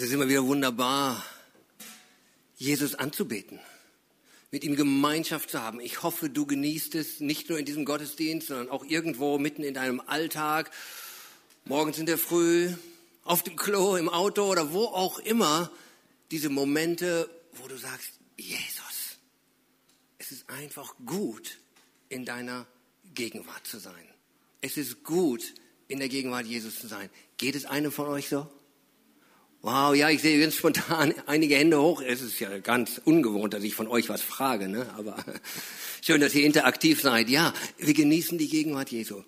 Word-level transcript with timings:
Es 0.00 0.06
ist 0.06 0.12
immer 0.12 0.30
wieder 0.30 0.46
wunderbar, 0.46 1.22
Jesus 2.56 2.94
anzubeten, 2.94 3.60
mit 4.50 4.64
ihm 4.64 4.74
Gemeinschaft 4.74 5.50
zu 5.50 5.60
haben. 5.60 5.78
Ich 5.78 6.02
hoffe, 6.02 6.30
du 6.30 6.46
genießt 6.46 6.94
es 6.94 7.20
nicht 7.20 7.50
nur 7.50 7.58
in 7.58 7.66
diesem 7.66 7.84
Gottesdienst, 7.84 8.48
sondern 8.48 8.70
auch 8.70 8.82
irgendwo 8.82 9.36
mitten 9.36 9.62
in 9.62 9.74
deinem 9.74 10.00
Alltag, 10.00 10.70
morgens 11.66 11.98
in 11.98 12.06
der 12.06 12.16
Früh, 12.16 12.72
auf 13.24 13.42
dem 13.42 13.56
Klo, 13.56 13.96
im 13.96 14.08
Auto 14.08 14.44
oder 14.44 14.72
wo 14.72 14.84
auch 14.84 15.18
immer, 15.18 15.70
diese 16.30 16.48
Momente, 16.48 17.28
wo 17.52 17.68
du 17.68 17.76
sagst, 17.76 18.12
Jesus, 18.38 19.18
es 20.16 20.32
ist 20.32 20.48
einfach 20.48 20.94
gut, 21.04 21.58
in 22.08 22.24
deiner 22.24 22.66
Gegenwart 23.12 23.66
zu 23.66 23.78
sein. 23.78 24.08
Es 24.62 24.78
ist 24.78 25.04
gut, 25.04 25.52
in 25.88 25.98
der 25.98 26.08
Gegenwart 26.08 26.46
Jesus 26.46 26.80
zu 26.80 26.86
sein. 26.86 27.10
Geht 27.36 27.54
es 27.54 27.66
einem 27.66 27.92
von 27.92 28.08
euch 28.08 28.30
so? 28.30 28.50
Wow, 29.62 29.94
ja, 29.94 30.08
ich 30.08 30.22
sehe 30.22 30.40
ganz 30.40 30.54
spontan 30.54 31.14
einige 31.26 31.54
Hände 31.54 31.82
hoch. 31.82 32.00
Es 32.00 32.22
ist 32.22 32.40
ja 32.40 32.58
ganz 32.58 32.98
ungewohnt, 33.04 33.52
dass 33.52 33.62
ich 33.62 33.74
von 33.74 33.88
euch 33.88 34.08
was 34.08 34.22
frage, 34.22 34.68
ne? 34.68 34.88
aber 34.96 35.22
schön, 36.02 36.20
dass 36.22 36.34
ihr 36.34 36.46
interaktiv 36.46 37.02
seid. 37.02 37.28
Ja, 37.28 37.52
wir 37.76 37.92
genießen 37.92 38.38
die 38.38 38.48
Gegenwart 38.48 38.90
Jesu. 38.90 39.22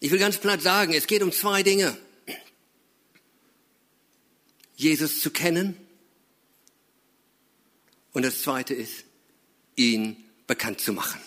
Ich 0.00 0.10
will 0.10 0.18
ganz 0.18 0.36
platt 0.36 0.60
sagen, 0.60 0.92
es 0.92 1.06
geht 1.06 1.22
um 1.22 1.32
zwei 1.32 1.62
Dinge. 1.62 1.96
Jesus 4.76 5.20
zu 5.20 5.30
kennen 5.30 5.74
und 8.12 8.24
das 8.24 8.42
zweite 8.42 8.74
ist, 8.74 9.04
ihn 9.74 10.16
bekannt 10.46 10.80
zu 10.80 10.92
machen. 10.92 11.20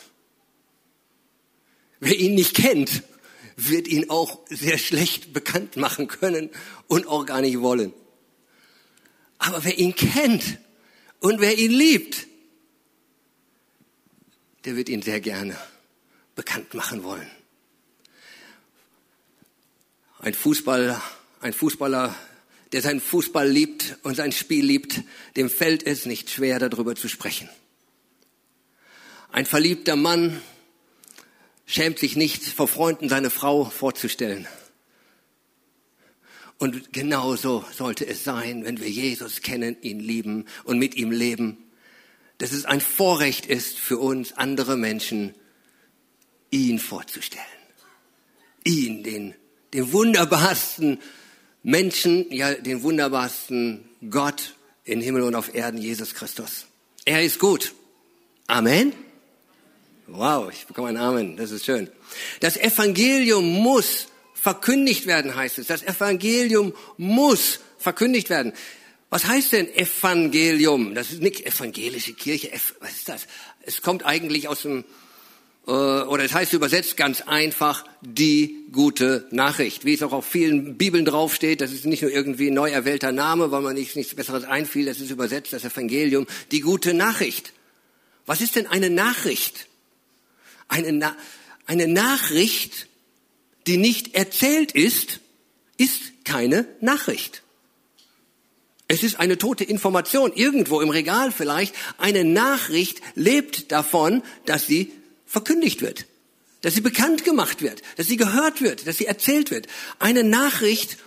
Wer 1.99 2.17
ihn 2.17 2.35
nicht 2.35 2.55
kennt, 2.55 3.03
wird 3.55 3.87
ihn 3.87 4.09
auch 4.11 4.39
sehr 4.49 4.77
schlecht 4.77 5.33
bekannt 5.33 5.77
machen 5.77 6.07
können 6.07 6.51
und 6.87 7.07
auch 7.07 7.25
gar 7.25 7.41
nicht 7.41 7.59
wollen. 7.59 7.93
Aber 9.41 9.63
wer 9.63 9.79
ihn 9.79 9.95
kennt 9.95 10.59
und 11.19 11.41
wer 11.41 11.57
ihn 11.57 11.71
liebt, 11.71 12.27
der 14.65 14.75
wird 14.75 14.87
ihn 14.87 15.01
sehr 15.01 15.19
gerne 15.19 15.57
bekannt 16.35 16.75
machen 16.75 17.03
wollen. 17.03 17.27
Ein 20.19 20.35
Fußballer, 20.35 21.01
ein 21.39 21.53
Fußballer, 21.53 22.15
der 22.71 22.83
seinen 22.83 23.01
Fußball 23.01 23.49
liebt 23.49 23.97
und 24.03 24.13
sein 24.13 24.31
Spiel 24.31 24.63
liebt, 24.63 25.01
dem 25.35 25.49
fällt 25.49 25.87
es 25.87 26.05
nicht 26.05 26.29
schwer, 26.29 26.59
darüber 26.59 26.95
zu 26.95 27.07
sprechen. 27.07 27.49
Ein 29.31 29.47
verliebter 29.47 29.95
Mann 29.95 30.39
schämt 31.65 31.97
sich 31.97 32.15
nicht, 32.15 32.43
vor 32.43 32.67
Freunden 32.67 33.09
seine 33.09 33.31
Frau 33.31 33.65
vorzustellen. 33.65 34.47
Und 36.61 36.93
genauso 36.93 37.65
sollte 37.75 38.05
es 38.05 38.23
sein, 38.23 38.63
wenn 38.63 38.79
wir 38.79 38.87
Jesus 38.87 39.41
kennen, 39.41 39.77
ihn 39.81 39.99
lieben 39.99 40.45
und 40.63 40.77
mit 40.77 40.93
ihm 40.93 41.09
leben, 41.09 41.57
dass 42.37 42.51
es 42.51 42.65
ein 42.65 42.81
Vorrecht 42.81 43.47
ist 43.47 43.79
für 43.79 43.97
uns, 43.97 44.33
andere 44.33 44.77
Menschen, 44.77 45.33
ihn 46.51 46.77
vorzustellen. 46.77 47.43
Ihn, 48.63 49.01
den, 49.01 49.33
den 49.73 49.91
wunderbarsten 49.91 50.99
Menschen, 51.63 52.31
ja, 52.31 52.53
den 52.53 52.83
wunderbarsten 52.83 53.89
Gott 54.11 54.53
in 54.83 55.01
Himmel 55.01 55.23
und 55.23 55.33
auf 55.33 55.55
Erden, 55.55 55.81
Jesus 55.81 56.13
Christus. 56.13 56.67
Er 57.05 57.23
ist 57.23 57.39
gut. 57.39 57.73
Amen. 58.45 58.93
Wow, 60.05 60.51
ich 60.51 60.67
bekomme 60.67 60.89
ein 60.89 60.97
Amen. 60.97 61.37
Das 61.37 61.49
ist 61.49 61.65
schön. 61.65 61.89
Das 62.39 62.55
Evangelium 62.55 63.45
muss 63.45 64.10
verkündigt 64.41 65.05
werden, 65.05 65.35
heißt 65.35 65.59
es. 65.59 65.67
Das 65.67 65.83
Evangelium 65.83 66.73
muss 66.97 67.59
verkündigt 67.77 68.31
werden. 68.31 68.53
Was 69.11 69.25
heißt 69.25 69.51
denn 69.51 69.71
Evangelium? 69.75 70.95
Das 70.95 71.11
ist 71.11 71.21
nicht 71.21 71.45
evangelische 71.45 72.13
Kirche. 72.13 72.49
Was 72.79 72.91
ist 72.91 73.07
das? 73.07 73.27
Es 73.61 73.83
kommt 73.83 74.03
eigentlich 74.03 74.47
aus 74.47 74.63
dem, 74.63 74.83
äh, 75.67 75.71
oder 75.71 76.23
es 76.23 76.33
heißt 76.33 76.53
übersetzt 76.53 76.97
ganz 76.97 77.21
einfach, 77.21 77.85
die 78.01 78.65
gute 78.71 79.27
Nachricht. 79.29 79.85
Wie 79.85 79.93
es 79.93 80.01
auch 80.01 80.13
auf 80.13 80.25
vielen 80.25 80.75
Bibeln 80.75 81.05
draufsteht, 81.05 81.61
das 81.61 81.71
ist 81.71 81.85
nicht 81.85 82.01
nur 82.01 82.09
irgendwie 82.09 82.47
ein 82.47 82.55
neu 82.55 82.71
erwählter 82.71 83.11
Name, 83.11 83.51
weil 83.51 83.61
man 83.61 83.75
nicht 83.75 83.95
nichts 83.95 84.15
Besseres 84.15 84.45
einfiel, 84.45 84.87
das 84.87 84.99
ist 84.99 85.11
übersetzt, 85.11 85.53
das 85.53 85.65
Evangelium, 85.65 86.25
die 86.49 86.61
gute 86.61 86.95
Nachricht. 86.95 87.53
Was 88.25 88.41
ist 88.41 88.55
denn 88.55 88.65
eine 88.65 88.89
Nachricht? 88.89 89.67
Eine, 90.67 90.93
Na 90.93 91.15
eine 91.67 91.87
Nachricht 91.87 92.87
die 93.67 93.77
nicht 93.77 94.15
erzählt 94.15 94.71
ist, 94.71 95.19
ist 95.77 96.25
keine 96.25 96.67
Nachricht. 96.79 97.43
Es 98.87 99.03
ist 99.03 99.19
eine 99.19 99.37
tote 99.37 99.63
Information, 99.63 100.33
irgendwo 100.33 100.81
im 100.81 100.89
Regal 100.89 101.31
vielleicht. 101.31 101.73
Eine 101.97 102.25
Nachricht 102.25 103.01
lebt 103.15 103.71
davon, 103.71 104.21
dass 104.45 104.67
sie 104.67 104.91
verkündigt 105.25 105.81
wird, 105.81 106.07
dass 106.59 106.73
sie 106.73 106.81
bekannt 106.81 107.23
gemacht 107.23 107.61
wird, 107.61 107.81
dass 107.95 108.07
sie 108.07 108.17
gehört 108.17 108.61
wird, 108.61 108.85
dass 108.87 108.97
sie 108.97 109.05
erzählt 109.05 109.49
wird. 109.49 109.67
Eine 109.99 110.25
Nachricht 110.25 110.97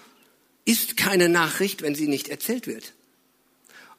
ist 0.65 0.97
keine 0.97 1.29
Nachricht, 1.29 1.83
wenn 1.83 1.95
sie 1.95 2.09
nicht 2.09 2.29
erzählt 2.29 2.67
wird. 2.67 2.95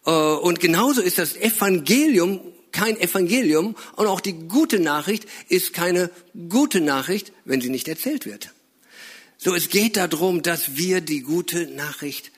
Äh, 0.05 0.11
und 0.11 0.59
genauso 0.59 1.01
ist 1.01 1.19
das 1.19 1.35
Evangelium 1.35 2.41
kein 2.75 2.99
Evangelium 2.99 3.75
und 3.95 4.07
auch 4.07 4.19
die 4.19 4.33
gute 4.33 4.79
Nachricht 4.79 5.25
ist 5.47 5.73
keine 5.73 6.11
gute 6.49 6.81
Nachricht, 6.81 7.31
wenn 7.45 7.61
sie 7.61 7.69
nicht 7.69 7.87
erzählt 7.87 8.25
wird. 8.25 8.51
So, 9.37 9.55
es 9.55 9.69
geht 9.69 9.95
darum, 9.95 10.41
dass 10.41 10.75
wir 10.75 11.01
die 11.01 11.21
gute 11.21 11.67
Nachricht 11.67 12.31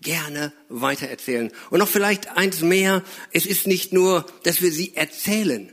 gerne 0.00 0.52
weitererzählen. 0.68 1.50
Und 1.70 1.80
noch 1.80 1.88
vielleicht 1.88 2.36
eins 2.36 2.60
mehr, 2.60 3.02
es 3.32 3.44
ist 3.44 3.66
nicht 3.66 3.92
nur, 3.92 4.26
dass 4.44 4.62
wir 4.62 4.72
sie 4.72 4.94
erzählen. 4.94 5.72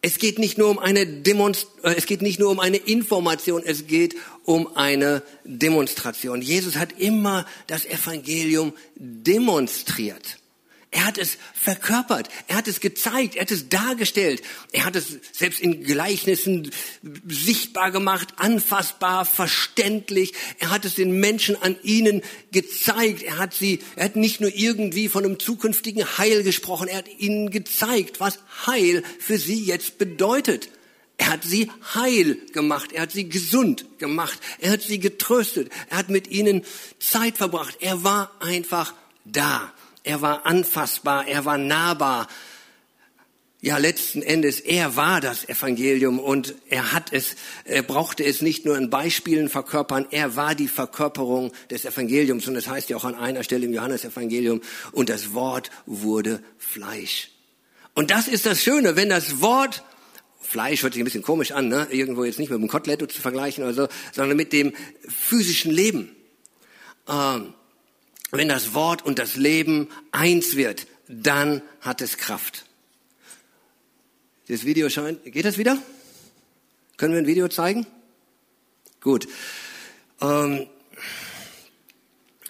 Es 0.00 0.18
geht 0.18 0.38
nicht 0.38 0.58
nur 0.58 0.70
um 0.70 0.78
eine 0.78 1.06
Demonst 1.06 1.66
äh, 1.82 1.94
es 1.96 2.06
geht 2.06 2.22
nicht 2.22 2.38
nur 2.38 2.50
um 2.50 2.60
eine 2.60 2.76
Information, 2.76 3.62
es 3.64 3.88
geht 3.88 4.14
um 4.44 4.76
eine 4.76 5.22
Demonstration. 5.44 6.40
Jesus 6.40 6.76
hat 6.76 6.98
immer 7.00 7.46
das 7.66 7.84
Evangelium 7.84 8.72
demonstriert. 8.94 10.38
Er 10.90 11.04
hat 11.04 11.18
es 11.18 11.36
verkörpert, 11.52 12.30
er 12.46 12.56
hat 12.56 12.66
es 12.66 12.80
gezeigt, 12.80 13.36
er 13.36 13.42
hat 13.42 13.50
es 13.50 13.68
dargestellt, 13.68 14.40
er 14.72 14.86
hat 14.86 14.96
es 14.96 15.18
selbst 15.32 15.60
in 15.60 15.84
Gleichnissen 15.84 16.70
sichtbar 17.26 17.90
gemacht, 17.90 18.28
anfassbar, 18.36 19.26
verständlich. 19.26 20.32
Er 20.58 20.70
hat 20.70 20.86
es 20.86 20.94
den 20.94 21.20
Menschen 21.20 21.60
an 21.60 21.76
ihnen 21.82 22.22
gezeigt. 22.52 23.22
Er 23.22 23.36
hat 23.36 23.52
sie, 23.52 23.80
er 23.96 24.06
hat 24.06 24.16
nicht 24.16 24.40
nur 24.40 24.54
irgendwie 24.54 25.10
von 25.10 25.26
einem 25.26 25.38
zukünftigen 25.38 26.16
Heil 26.16 26.42
gesprochen, 26.42 26.88
er 26.88 26.98
hat 26.98 27.08
ihnen 27.18 27.50
gezeigt, 27.50 28.18
was 28.18 28.38
Heil 28.66 29.02
für 29.18 29.36
sie 29.36 29.62
jetzt 29.62 29.98
bedeutet. 29.98 30.70
Er 31.18 31.30
hat 31.30 31.42
sie 31.42 31.70
heil 31.94 32.38
gemacht, 32.52 32.92
er 32.92 33.02
hat 33.02 33.12
sie 33.12 33.28
gesund 33.28 33.84
gemacht, 33.98 34.38
er 34.60 34.70
hat 34.70 34.82
sie 34.82 35.00
getröstet, 35.00 35.68
er 35.90 35.98
hat 35.98 36.10
mit 36.10 36.28
ihnen 36.28 36.64
Zeit 37.00 37.36
verbracht. 37.36 37.78
Er 37.80 38.04
war 38.04 38.30
einfach 38.40 38.94
da. 39.24 39.72
Er 40.04 40.22
war 40.22 40.46
anfassbar, 40.46 41.26
er 41.26 41.44
war 41.44 41.58
nahbar. 41.58 42.28
Ja, 43.60 43.76
letzten 43.78 44.22
Endes, 44.22 44.60
er 44.60 44.94
war 44.94 45.20
das 45.20 45.48
Evangelium 45.48 46.20
und 46.20 46.54
er 46.68 46.92
hat 46.92 47.12
es, 47.12 47.34
er 47.64 47.82
brauchte 47.82 48.24
es 48.24 48.40
nicht 48.40 48.64
nur 48.64 48.78
in 48.78 48.88
Beispielen 48.88 49.48
verkörpern, 49.48 50.06
er 50.12 50.36
war 50.36 50.54
die 50.54 50.68
Verkörperung 50.68 51.52
des 51.68 51.84
Evangeliums 51.84 52.46
und 52.46 52.54
das 52.54 52.68
heißt 52.68 52.88
ja 52.88 52.96
auch 52.96 53.04
an 53.04 53.16
einer 53.16 53.42
Stelle 53.42 53.66
im 53.66 53.74
Johannesevangelium 53.74 54.60
und 54.92 55.08
das 55.08 55.34
Wort 55.34 55.70
wurde 55.86 56.40
Fleisch. 56.56 57.30
Und 57.94 58.12
das 58.12 58.28
ist 58.28 58.46
das 58.46 58.62
Schöne, 58.62 58.94
wenn 58.94 59.08
das 59.08 59.40
Wort 59.40 59.82
Fleisch 60.40 60.82
hört 60.82 60.94
sich 60.94 61.02
ein 61.02 61.04
bisschen 61.04 61.22
komisch 61.22 61.50
an, 61.50 61.68
ne? 61.68 61.88
irgendwo 61.90 62.24
jetzt 62.24 62.38
nicht 62.38 62.50
mit 62.50 62.58
dem 62.58 62.68
Kotelett 62.68 63.12
zu 63.12 63.20
vergleichen 63.20 63.64
oder 63.64 63.74
so, 63.74 63.88
sondern 64.12 64.36
mit 64.36 64.52
dem 64.52 64.72
physischen 65.06 65.72
Leben. 65.72 66.14
Ähm, 67.06 67.54
wenn 68.30 68.48
das 68.48 68.74
Wort 68.74 69.04
und 69.04 69.18
das 69.18 69.36
Leben 69.36 69.88
eins 70.12 70.56
wird, 70.56 70.86
dann 71.08 71.62
hat 71.80 72.00
es 72.00 72.18
Kraft. 72.18 72.64
Das 74.48 74.64
Video 74.64 74.88
scheint, 74.88 75.24
geht 75.24 75.44
das 75.44 75.58
wieder? 75.58 75.78
Können 76.96 77.12
wir 77.12 77.20
ein 77.20 77.26
Video 77.26 77.48
zeigen? 77.48 77.86
Gut. 79.00 79.28
Ähm, 80.20 80.66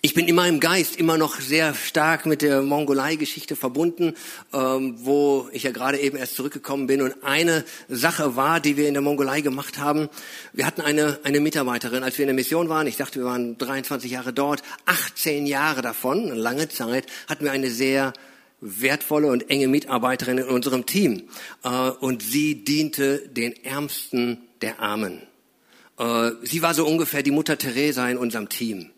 ich 0.00 0.14
bin 0.14 0.28
in 0.28 0.36
meinem 0.36 0.60
Geist 0.60 0.96
immer 0.96 1.18
noch 1.18 1.40
sehr 1.40 1.74
stark 1.74 2.24
mit 2.24 2.42
der 2.42 2.62
Mongolei-Geschichte 2.62 3.56
verbunden, 3.56 4.14
ähm, 4.52 4.94
wo 4.98 5.48
ich 5.52 5.64
ja 5.64 5.72
gerade 5.72 5.98
eben 5.98 6.16
erst 6.16 6.36
zurückgekommen 6.36 6.86
bin. 6.86 7.02
Und 7.02 7.24
eine 7.24 7.64
Sache 7.88 8.36
war, 8.36 8.60
die 8.60 8.76
wir 8.76 8.86
in 8.86 8.94
der 8.94 9.02
Mongolei 9.02 9.40
gemacht 9.40 9.78
haben. 9.78 10.08
Wir 10.52 10.66
hatten 10.66 10.82
eine, 10.82 11.18
eine 11.24 11.40
Mitarbeiterin, 11.40 12.04
als 12.04 12.16
wir 12.16 12.24
in 12.24 12.28
der 12.28 12.34
Mission 12.34 12.68
waren. 12.68 12.86
Ich 12.86 12.96
dachte, 12.96 13.18
wir 13.18 13.26
waren 13.26 13.58
23 13.58 14.10
Jahre 14.10 14.32
dort. 14.32 14.62
18 14.86 15.46
Jahre 15.46 15.82
davon, 15.82 16.26
eine 16.26 16.34
lange 16.34 16.68
Zeit, 16.68 17.06
hatten 17.28 17.44
wir 17.44 17.52
eine 17.52 17.70
sehr 17.70 18.12
wertvolle 18.60 19.28
und 19.28 19.50
enge 19.50 19.66
Mitarbeiterin 19.66 20.38
in 20.38 20.44
unserem 20.44 20.86
Team. 20.86 21.24
Äh, 21.64 21.68
und 21.68 22.22
sie 22.22 22.62
diente 22.62 23.28
den 23.28 23.52
Ärmsten 23.64 24.38
der 24.62 24.78
Armen. 24.78 25.22
Äh, 25.98 26.30
sie 26.42 26.62
war 26.62 26.74
so 26.74 26.86
ungefähr 26.86 27.24
die 27.24 27.32
Mutter 27.32 27.58
Teresa 27.58 28.08
in 28.08 28.16
unserem 28.16 28.48
Team. 28.48 28.90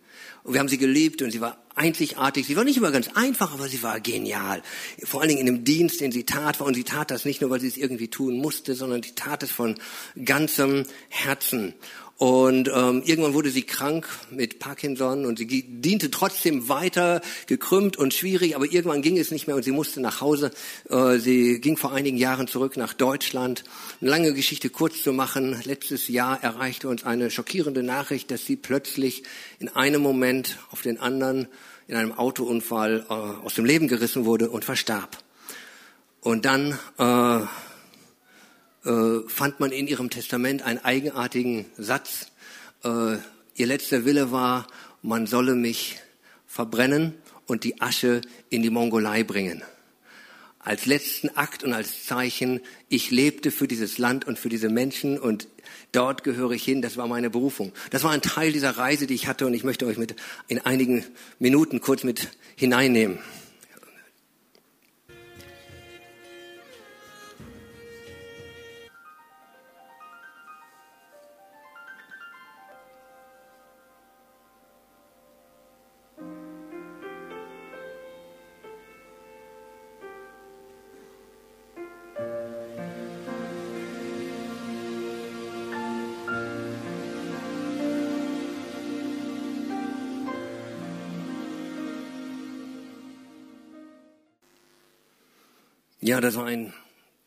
Und 0.50 0.55
wir 0.55 0.58
haben 0.58 0.69
sie 0.69 0.79
geliebt 0.79 1.23
und 1.23 1.31
sie 1.31 1.41
war 1.41 1.58
einzigartig. 1.76 2.44
Sie 2.44 2.56
war 2.56 2.64
nicht 2.64 2.76
immer 2.76 2.91
ganz 2.91 3.06
einfach, 3.14 3.52
aber 3.52 3.69
sie 3.69 3.85
war 3.85 4.00
genial. 4.00 4.64
Vor 5.05 5.20
allen 5.20 5.29
Dingen 5.29 5.47
in 5.47 5.47
dem 5.47 5.62
Dienst, 5.62 6.00
den 6.00 6.11
sie 6.11 6.25
tat. 6.25 6.61
Und 6.61 6.75
sie 6.75 6.82
tat 6.82 7.12
das 7.12 7.25
nicht 7.25 7.41
nur, 7.41 7.50
weil 7.50 7.61
sie 7.61 7.69
es 7.69 7.76
irgendwie 7.76 8.08
tun 8.08 8.38
musste, 8.38 8.75
sondern 8.75 9.00
sie 9.00 9.12
tat 9.12 9.44
es 9.44 9.52
von 9.52 9.76
ganzem 10.25 10.87
Herzen. 11.08 11.75
Und 12.21 12.69
ähm, 12.69 13.03
irgendwann 13.07 13.33
wurde 13.33 13.49
sie 13.49 13.63
krank 13.63 14.07
mit 14.31 14.59
Parkinson 14.59 15.25
und 15.25 15.39
sie 15.39 15.47
diente 15.47 16.11
trotzdem 16.11 16.69
weiter, 16.69 17.23
gekrümmt 17.47 17.97
und 17.97 18.13
schwierig, 18.13 18.55
aber 18.55 18.67
irgendwann 18.67 19.01
ging 19.01 19.17
es 19.17 19.31
nicht 19.31 19.47
mehr 19.47 19.57
und 19.57 19.63
sie 19.63 19.71
musste 19.71 20.03
nach 20.03 20.21
Hause. 20.21 20.51
Äh, 20.91 21.17
sie 21.17 21.63
ging 21.63 21.79
vor 21.79 21.95
einigen 21.95 22.19
Jahren 22.19 22.47
zurück 22.47 22.77
nach 22.77 22.93
Deutschland. 22.93 23.65
Eine 24.03 24.11
lange 24.11 24.35
Geschichte 24.35 24.69
kurz 24.69 25.03
zu 25.03 25.15
machen. 25.15 25.63
Letztes 25.65 26.09
Jahr 26.09 26.43
erreichte 26.43 26.91
uns 26.91 27.05
eine 27.05 27.31
schockierende 27.31 27.83
Nachricht, 27.83 28.31
dass 28.31 28.45
sie 28.45 28.57
plötzlich 28.57 29.23
in 29.59 29.71
einem 29.71 30.03
Moment 30.03 30.59
auf 30.73 30.83
den 30.83 31.01
anderen 31.01 31.49
in 31.89 31.97
einem 31.97 32.13
Autounfall 32.13 33.07
äh, 33.09 33.13
aus 33.15 33.55
dem 33.55 33.65
Leben 33.65 33.89
gerissen 33.89 34.27
wurde 34.27 34.51
und 34.51 34.67
verstarb. 34.67 35.17
Und 36.21 36.45
dann 36.45 36.79
äh, 36.99 37.47
äh, 38.85 39.29
fand 39.29 39.61
man 39.61 39.73
in 39.73 39.87
ihrem 39.87 40.11
Testament 40.11 40.62
einen 40.62 40.79
eigenartigen 40.79 41.67
Satz. 41.77 42.29
Äh, 42.85 43.17
ihr 43.55 43.67
letzter 43.67 44.05
Wille 44.05 44.32
war, 44.32 44.67
man 45.03 45.27
solle 45.27 45.55
mich 45.55 45.99
verbrennen 46.47 47.15
und 47.47 47.65
die 47.65 47.81
Asche 47.81 48.21
in 48.49 48.62
die 48.62 48.71
Mongolei 48.71 49.23
bringen. 49.23 49.62
Als 50.59 50.85
letzten 50.85 51.31
Akt 51.37 51.65
und 51.65 51.73
als 51.73 52.05
Zeichen, 52.05 52.61
ich 52.88 53.11
lebte 53.11 53.50
für 53.50 53.67
dieses 53.67 53.97
Land 53.97 54.27
und 54.27 54.38
für 54.38 54.50
diese 54.50 54.69
Menschen 54.69 55.19
und 55.19 55.49
dort 55.93 56.23
gehöre 56.23 56.53
ich 56.53 56.65
hin, 56.65 56.83
das 56.83 56.97
war 56.99 57.06
meine 57.06 57.31
Berufung. 57.31 57.73
Das 57.91 58.05
war 58.05 58.11
ein 58.11 58.21
Teil 58.21 58.53
dieser 58.53 58.76
Reise, 58.76 59.06
die 59.06 59.15
ich 59.15 59.26
hatte 59.26 59.47
und 59.47 59.55
ich 59.55 59.65
möchte 59.65 59.87
euch 59.87 59.97
mit 59.97 60.17
in 60.49 60.59
einigen 60.59 61.05
Minuten 61.38 61.81
kurz 61.81 62.05
mit 62.05 62.29
hineinnehmen. 62.56 63.19
Ja, 96.11 96.21
das 96.21 96.35
war 96.35 96.47
ein 96.47 96.73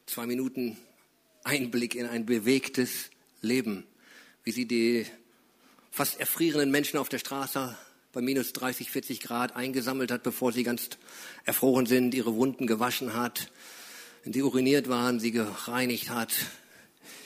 zwei 0.07 0.25
Minuten 0.25 0.75
Einblick 1.45 1.95
in 1.95 2.05
ein 2.05 2.25
bewegtes 2.25 3.11
Leben, 3.39 3.85
wie 4.43 4.51
sie 4.51 4.65
die 4.65 5.05
fast 5.89 6.19
erfrierenden 6.19 6.69
Menschen 6.69 6.99
auf 6.99 7.07
der 7.07 7.19
Straße 7.19 7.77
bei 8.11 8.19
minus 8.19 8.51
30, 8.51 8.91
40 8.91 9.21
Grad 9.21 9.55
eingesammelt 9.55 10.11
hat, 10.11 10.21
bevor 10.21 10.51
sie 10.51 10.63
ganz 10.63 10.89
erfroren 11.45 11.85
sind, 11.85 12.13
ihre 12.13 12.35
Wunden 12.35 12.67
gewaschen 12.67 13.13
hat, 13.13 13.53
wenn 14.25 14.33
sie 14.33 14.43
uriniert 14.43 14.89
waren, 14.89 15.21
sie 15.21 15.31
gereinigt 15.31 16.09
hat, 16.09 16.33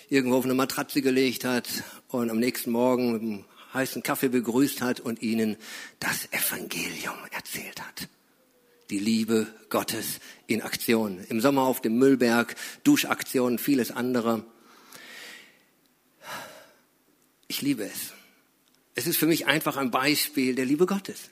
irgendwo 0.10 0.38
auf 0.38 0.46
eine 0.46 0.54
Matratze 0.54 1.02
gelegt 1.02 1.44
hat 1.44 1.68
und 2.10 2.30
am 2.30 2.38
nächsten 2.38 2.70
Morgen 2.70 3.14
mit 3.14 3.22
einem 3.24 3.46
heißen 3.74 4.04
Kaffee 4.04 4.30
begrüßt 4.30 4.84
hat 4.84 5.00
und 5.00 5.24
ihnen 5.24 5.58
das 6.00 6.32
Evangelium 6.32 7.18
erzählt 7.32 7.82
hat 7.82 8.08
die 8.90 9.00
Liebe 9.00 9.48
Gottes 9.70 10.20
in 10.48 10.62
Aktion. 10.62 11.20
Im 11.30 11.42
Sommer 11.42 11.64
auf 11.64 11.82
dem 11.82 11.98
Müllberg, 11.98 12.56
Duschaktionen, 12.84 13.60
vieles 13.60 13.92
andere. 13.92 14.44
Ich 17.48 17.62
liebe 17.62 17.84
es. 17.84 18.14
Es 18.96 19.08
ist 19.08 19.18
für 19.18 19.28
mich 19.28 19.46
einfach 19.46 19.78
ein 19.78 19.92
Beispiel 19.92 20.56
der 20.56 20.66
Liebe 20.66 20.86
Gottes. 20.86 21.30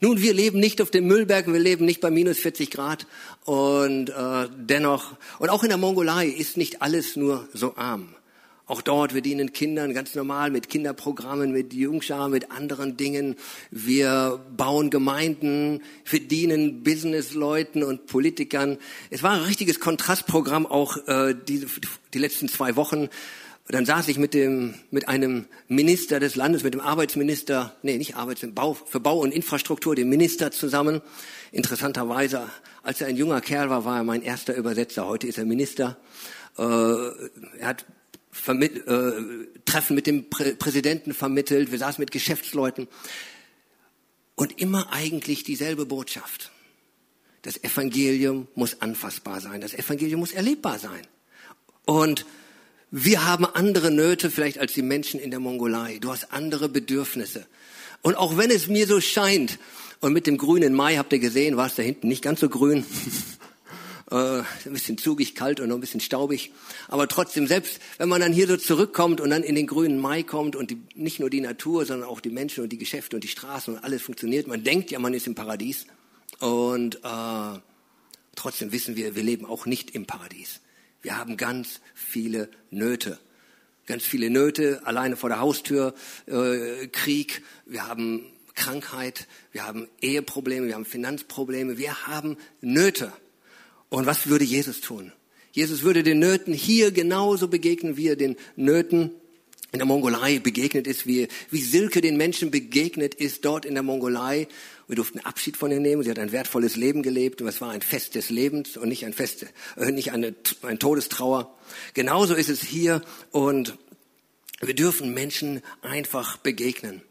Nun, 0.00 0.20
wir 0.20 0.34
leben 0.34 0.60
nicht 0.60 0.82
auf 0.82 0.90
dem 0.90 1.06
Müllberg, 1.06 1.46
wir 1.46 1.58
leben 1.58 1.84
nicht 1.84 2.00
bei 2.00 2.10
minus 2.10 2.38
40 2.38 2.70
Grad 2.70 3.06
und 3.44 4.10
äh, 4.10 4.48
dennoch, 4.56 5.16
und 5.38 5.48
auch 5.48 5.62
in 5.62 5.70
der 5.70 5.78
Mongolei 5.78 6.26
ist 6.26 6.56
nicht 6.56 6.82
alles 6.82 7.16
nur 7.16 7.48
so 7.54 7.76
arm. 7.76 8.14
Auch 8.68 8.82
dort, 8.82 9.14
wir 9.14 9.20
dienen 9.20 9.52
Kindern 9.52 9.94
ganz 9.94 10.16
normal 10.16 10.50
mit 10.50 10.68
Kinderprogrammen, 10.68 11.52
mit 11.52 11.72
Jungschar, 11.72 12.28
mit 12.28 12.50
anderen 12.50 12.96
Dingen. 12.96 13.36
Wir 13.70 14.40
bauen 14.56 14.90
Gemeinden, 14.90 15.82
wir 16.04 16.18
dienen 16.18 16.82
Businessleuten 16.82 17.84
und 17.84 18.06
Politikern. 18.06 18.78
Es 19.10 19.22
war 19.22 19.34
ein 19.34 19.42
richtiges 19.42 19.78
Kontrastprogramm 19.78 20.66
auch 20.66 20.96
äh, 21.06 21.36
die, 21.46 21.64
die 22.12 22.18
letzten 22.18 22.48
zwei 22.48 22.74
Wochen. 22.74 23.08
Dann 23.68 23.86
saß 23.86 24.08
ich 24.08 24.18
mit 24.18 24.34
dem 24.34 24.74
mit 24.90 25.06
einem 25.06 25.46
Minister 25.68 26.18
des 26.18 26.34
Landes, 26.34 26.64
mit 26.64 26.74
dem 26.74 26.80
Arbeitsminister, 26.80 27.76
nee, 27.82 27.96
nicht 27.98 28.16
Arbeits, 28.16 28.44
Bau, 28.52 28.74
für 28.74 28.98
Bau 28.98 29.20
und 29.20 29.32
Infrastruktur, 29.32 29.94
dem 29.94 30.08
Minister 30.08 30.50
zusammen. 30.50 31.02
Interessanterweise, 31.52 32.48
als 32.82 33.00
er 33.00 33.06
ein 33.06 33.16
junger 33.16 33.40
Kerl 33.40 33.70
war, 33.70 33.84
war 33.84 33.98
er 33.98 34.04
mein 34.04 34.22
erster 34.22 34.56
Übersetzer. 34.56 35.06
Heute 35.06 35.28
ist 35.28 35.38
er 35.38 35.44
Minister. 35.44 35.96
Äh, 36.58 36.62
er 36.62 37.68
hat 37.68 37.86
äh, 38.32 39.12
Treffen 39.64 39.94
mit 39.94 40.06
dem 40.06 40.30
Prä 40.30 40.54
Präsidenten 40.54 41.14
vermittelt, 41.14 41.72
wir 41.72 41.78
saßen 41.78 42.00
mit 42.00 42.10
Geschäftsleuten 42.10 42.88
und 44.34 44.60
immer 44.60 44.92
eigentlich 44.92 45.44
dieselbe 45.44 45.86
Botschaft. 45.86 46.52
Das 47.42 47.62
Evangelium 47.62 48.48
muss 48.54 48.80
anfassbar 48.80 49.40
sein, 49.40 49.60
das 49.60 49.74
Evangelium 49.74 50.20
muss 50.20 50.32
erlebbar 50.32 50.78
sein. 50.78 51.06
Und 51.84 52.26
wir 52.90 53.24
haben 53.24 53.44
andere 53.44 53.90
Nöte 53.90 54.30
vielleicht 54.30 54.58
als 54.58 54.72
die 54.72 54.82
Menschen 54.82 55.20
in 55.20 55.30
der 55.30 55.40
Mongolei. 55.40 55.98
Du 55.98 56.10
hast 56.10 56.32
andere 56.32 56.68
Bedürfnisse. 56.68 57.46
Und 58.02 58.16
auch 58.16 58.36
wenn 58.36 58.50
es 58.50 58.68
mir 58.68 58.86
so 58.86 59.00
scheint, 59.00 59.58
und 60.00 60.12
mit 60.12 60.26
dem 60.26 60.36
grünen 60.36 60.74
Mai 60.74 60.96
habt 60.96 61.12
ihr 61.12 61.18
gesehen, 61.18 61.56
war 61.56 61.66
es 61.66 61.74
da 61.74 61.82
hinten 61.82 62.08
nicht 62.08 62.22
ganz 62.22 62.40
so 62.40 62.48
grün. 62.48 62.84
äh, 64.10 64.14
ein 64.14 64.72
bisschen 64.72 64.98
zugig, 64.98 65.34
kalt 65.34 65.60
und 65.60 65.68
noch 65.68 65.76
ein 65.76 65.80
bisschen 65.80 66.00
staubig. 66.00 66.52
Aber 66.88 67.08
trotzdem, 67.08 67.46
selbst 67.46 67.80
wenn 67.98 68.08
man 68.08 68.20
dann 68.20 68.32
hier 68.32 68.46
so 68.46 68.56
zurückkommt 68.56 69.20
und 69.20 69.30
dann 69.30 69.42
in 69.42 69.54
den 69.54 69.66
grünen 69.66 69.98
Mai 69.98 70.22
kommt 70.22 70.56
und 70.56 70.70
die, 70.70 70.80
nicht 70.94 71.20
nur 71.20 71.30
die 71.30 71.40
Natur, 71.40 71.84
sondern 71.84 72.08
auch 72.08 72.20
die 72.20 72.30
Menschen 72.30 72.62
und 72.62 72.70
die 72.70 72.78
Geschäfte 72.78 73.16
und 73.16 73.24
die 73.24 73.28
Straßen 73.28 73.74
und 73.74 73.84
alles 73.84 74.02
funktioniert, 74.02 74.46
man 74.46 74.62
denkt 74.62 74.90
ja, 74.90 74.98
man 74.98 75.14
ist 75.14 75.26
im 75.26 75.34
Paradies. 75.34 75.86
Und 76.38 76.96
äh, 76.96 77.58
trotzdem 78.36 78.72
wissen 78.72 78.96
wir, 78.96 79.16
wir 79.16 79.22
leben 79.22 79.46
auch 79.46 79.66
nicht 79.66 79.90
im 79.90 80.06
Paradies. 80.06 80.60
Wir 81.02 81.18
haben 81.18 81.36
ganz 81.36 81.80
viele 81.94 82.48
Nöte. 82.70 83.18
Ganz 83.86 84.04
viele 84.04 84.30
Nöte, 84.30 84.82
alleine 84.84 85.16
vor 85.16 85.28
der 85.28 85.38
Haustür, 85.38 85.94
äh, 86.26 86.88
Krieg, 86.88 87.42
wir 87.66 87.86
haben 87.86 88.26
Krankheit, 88.56 89.28
wir 89.52 89.64
haben 89.64 89.86
Eheprobleme, 90.00 90.66
wir 90.66 90.74
haben 90.74 90.84
Finanzprobleme, 90.84 91.78
wir 91.78 92.06
haben 92.08 92.36
Nöte. 92.60 93.12
Und 93.88 94.06
was 94.06 94.26
würde 94.26 94.44
Jesus 94.44 94.80
tun? 94.80 95.12
Jesus 95.52 95.82
würde 95.82 96.02
den 96.02 96.18
Nöten 96.18 96.52
hier 96.52 96.90
genauso 96.90 97.48
begegnen, 97.48 97.96
wie 97.96 98.08
er 98.08 98.16
den 98.16 98.36
Nöten 98.56 99.12
in 99.72 99.78
der 99.78 99.86
Mongolei 99.86 100.38
begegnet 100.38 100.86
ist, 100.86 101.06
wie, 101.06 101.28
wie 101.50 101.60
Silke 101.60 102.00
den 102.00 102.16
Menschen 102.16 102.50
begegnet 102.50 103.14
ist 103.14 103.44
dort 103.44 103.64
in 103.64 103.74
der 103.74 103.82
Mongolei. 103.82 104.48
Wir 104.86 104.96
durften 104.96 105.20
Abschied 105.20 105.56
von 105.56 105.70
ihr 105.70 105.80
nehmen. 105.80 106.02
Sie 106.02 106.10
hat 106.10 106.18
ein 106.18 106.32
wertvolles 106.32 106.76
Leben 106.76 107.02
gelebt 107.02 107.42
und 107.42 107.48
es 107.48 107.60
war 107.60 107.70
ein 107.70 107.82
Fest 107.82 108.14
des 108.14 108.30
Lebens 108.30 108.76
und 108.76 108.88
nicht 108.88 109.04
ein 109.04 109.12
Fest, 109.12 109.46
äh, 109.76 109.90
nicht 109.90 110.12
eine, 110.12 110.34
ein 110.62 110.78
Todestrauer. 110.78 111.54
Genauso 111.94 112.34
ist 112.34 112.48
es 112.48 112.62
hier 112.62 113.02
und 113.32 113.76
wir 114.60 114.74
dürfen 114.74 115.12
Menschen 115.12 115.62
einfach 115.82 116.36
begegnen. 116.38 117.02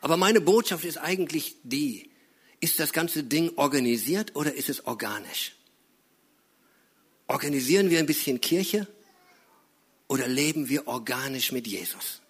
Aber 0.00 0.16
meine 0.16 0.40
Botschaft 0.40 0.84
ist 0.84 0.98
eigentlich 0.98 1.56
die, 1.62 2.10
ist 2.60 2.80
das 2.80 2.92
ganze 2.92 3.22
Ding 3.22 3.52
organisiert 3.56 4.34
oder 4.34 4.54
ist 4.54 4.68
es 4.68 4.86
organisch? 4.86 5.52
Organisieren 7.26 7.90
wir 7.90 7.98
ein 7.98 8.06
bisschen 8.06 8.40
Kirche 8.40 8.86
oder 10.08 10.28
leben 10.28 10.68
wir 10.68 10.86
organisch 10.88 11.52
mit 11.52 11.66
Jesus? 11.66 12.20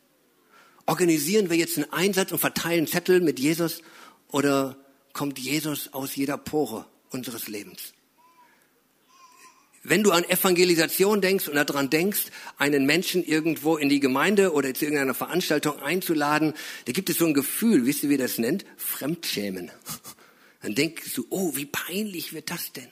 Organisieren 0.87 1.51
wir 1.51 1.57
jetzt 1.57 1.77
einen 1.77 1.93
Einsatz 1.93 2.33
und 2.33 2.39
verteilen 2.39 2.87
Zettel 2.87 3.21
mit 3.21 3.39
Jesus 3.39 3.83
oder 4.29 4.77
kommt 5.13 5.39
Jesus 5.39 5.93
aus 5.93 6.17
jeder 6.17 6.39
Pore 6.39 6.87
unseres 7.11 7.49
Lebens? 7.49 7.93
Wenn 9.85 10.05
du 10.05 10.13
an 10.13 10.23
Evangelisation 10.25 11.21
denkst 11.21 11.49
und 11.49 11.57
daran 11.57 11.91
denkst, 11.91 12.27
einen 12.57 12.87
Menschen 12.87 13.25
irgendwo 13.25 13.77
in 13.77 13.89
die 13.89 13.99
Gemeinde 13.99 14.53
oder 14.53 14.73
zu 14.75 14.85
irgendeiner 14.85 15.15
Veranstaltung 15.15 15.81
einzuladen, 15.81 16.55
da 16.85 16.93
gibt 16.93 17.11
es 17.11 17.19
so 17.19 17.27
ein 17.27 17.35
Gefühl, 17.35 17.85
wisst 17.85 18.05
ihr, 18.05 18.09
wie 18.09 18.17
das 18.17 18.39
nennt? 18.39 18.65
Fremdschämen. 18.77 19.73
Dann 20.63 20.77
denkst 20.77 21.15
du, 21.15 21.27
oh, 21.31 21.57
wie 21.57 21.67
peinlich 21.67 22.33
wird 22.33 22.51
das 22.51 22.73
denn? 22.73 22.89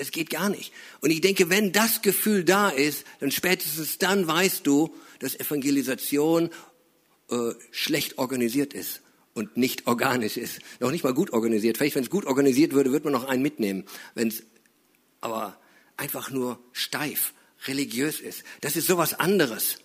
Das 0.00 0.12
geht 0.12 0.30
gar 0.30 0.48
nicht. 0.48 0.72
Und 1.02 1.10
ich 1.10 1.20
denke, 1.20 1.50
wenn 1.50 1.72
das 1.72 2.00
Gefühl 2.00 2.42
da 2.42 2.70
ist, 2.70 3.04
dann 3.20 3.30
spätestens 3.30 3.98
dann 3.98 4.26
weißt 4.26 4.66
du, 4.66 4.94
dass 5.18 5.38
Evangelisation 5.38 6.48
äh, 7.28 7.52
schlecht 7.70 8.16
organisiert 8.16 8.72
ist 8.72 9.02
und 9.34 9.58
nicht 9.58 9.86
organisch 9.86 10.38
ist. 10.38 10.60
Noch 10.80 10.90
nicht 10.90 11.04
mal 11.04 11.12
gut 11.12 11.34
organisiert. 11.34 11.76
Vielleicht, 11.76 11.96
wenn 11.96 12.04
es 12.04 12.08
gut 12.08 12.24
organisiert 12.24 12.72
würde, 12.72 12.92
würde 12.92 13.04
man 13.04 13.12
noch 13.12 13.28
einen 13.28 13.42
mitnehmen. 13.42 13.84
Wenn 14.14 14.28
es 14.28 14.42
aber 15.20 15.60
einfach 15.98 16.30
nur 16.30 16.58
steif, 16.72 17.34
religiös 17.66 18.20
ist. 18.20 18.42
Das 18.62 18.76
ist 18.76 18.86
sowas 18.86 19.12
anderes. 19.12 19.80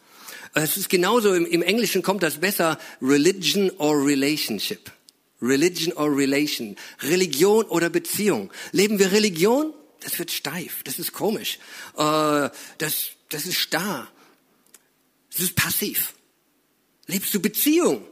Es 0.54 0.78
ist 0.78 0.88
genauso, 0.88 1.34
im, 1.34 1.46
im 1.46 1.62
Englischen 1.62 2.04
kommt 2.04 2.24
das 2.24 2.40
besser, 2.40 2.80
Religion 3.02 3.70
or 3.80 3.98
Relationship. 3.98 4.90
Religion 5.42 5.92
or 5.98 6.16
Relation. 6.16 6.78
Religion 7.02 7.66
oder 7.66 7.90
Beziehung. 7.90 8.50
Leben 8.72 8.98
wir 8.98 9.12
Religion? 9.12 9.74
Das 10.02 10.20
wird 10.20 10.32
steif. 10.32 10.84
Das 10.84 11.00
ist 11.00 11.14
komisch. 11.14 11.60
Äh, 11.98 12.50
das, 12.78 13.12
das 13.30 13.46
ist 13.46 13.58
starr. 13.58 14.08
Das 15.32 15.42
ist 15.42 15.56
passiv. 15.56 16.14
Lebst 17.08 17.34
du 17.34 17.42
Beziehung? 17.42 18.06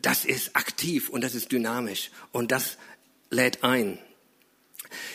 Das 0.00 0.24
ist 0.24 0.54
aktiv 0.54 1.08
und 1.08 1.22
das 1.22 1.34
ist 1.34 1.52
dynamisch 1.52 2.10
und 2.32 2.52
das 2.52 2.76
lädt 3.30 3.64
ein. 3.64 3.98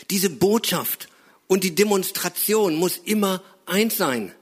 Diese 0.09 0.29
Botschaft 0.29 1.07
und 1.47 1.63
die 1.63 1.75
Demonstration 1.75 2.75
muss 2.75 2.97
immer 2.97 3.43
eins 3.65 3.97
sein. 3.97 4.33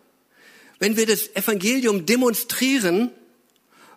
Wenn 0.80 0.96
wir 0.96 1.06
das 1.06 1.36
Evangelium 1.36 2.06
demonstrieren, 2.06 3.12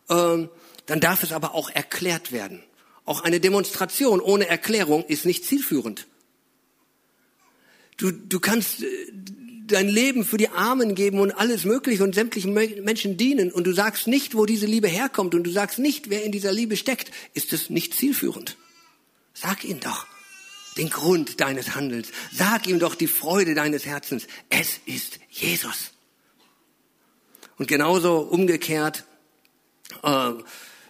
ähm, 0.09 0.49
dann 0.87 1.00
darf 1.00 1.23
es 1.23 1.32
aber 1.32 1.54
auch 1.54 1.71
erklärt 1.71 2.32
werden. 2.32 2.62
Auch 3.04 3.23
eine 3.23 3.40
Demonstration 3.40 4.21
ohne 4.21 4.49
Erklärung 4.49 5.04
ist 5.04 5.25
nicht 5.25 5.44
zielführend. 5.44 6.06
Du, 7.97 8.11
du 8.11 8.41
kannst 8.41 8.83
äh, 8.83 8.87
dein 9.67 9.89
Leben 9.89 10.25
für 10.25 10.37
die 10.37 10.49
Armen 10.49 10.95
geben 10.95 11.21
und 11.21 11.33
alles 11.33 11.65
Mögliche 11.65 12.05
und 12.05 12.15
sämtlichen 12.15 12.53
Menschen 12.53 13.17
dienen 13.17 13.51
und 13.51 13.67
du 13.67 13.73
sagst 13.73 14.07
nicht, 14.07 14.35
wo 14.35 14.47
diese 14.47 14.67
Liebe 14.67 14.89
herkommt 14.89 15.35
und 15.35 15.45
du 15.45 15.51
sagst 15.51 15.79
nicht, 15.79 16.11
wer 16.11 16.25
in 16.25 16.33
dieser 16.33 16.53
Liebe 16.53 16.77
steckt, 16.77 17.11
ist 17.35 17.53
es 17.53 17.71
nicht 17.71 17.95
zielführend. 17.95 18.57
Sag 19.35 19.65
ihm 19.65 19.81
doch 19.81 20.07
den 20.77 20.91
Grund 20.91 21.41
deines 21.41 21.75
Handelns. 21.75 22.09
Sag 22.33 22.67
ihm 22.67 22.79
doch 22.79 22.95
die 22.95 23.07
Freude 23.07 23.55
deines 23.55 23.87
Herzens. 23.87 24.27
Es 24.49 24.81
ist 24.87 25.21
Jesus. 25.31 25.93
Und 27.59 27.69
genauso 27.69 28.19
umgekehrt 28.19 29.05
äh, 30.03 30.33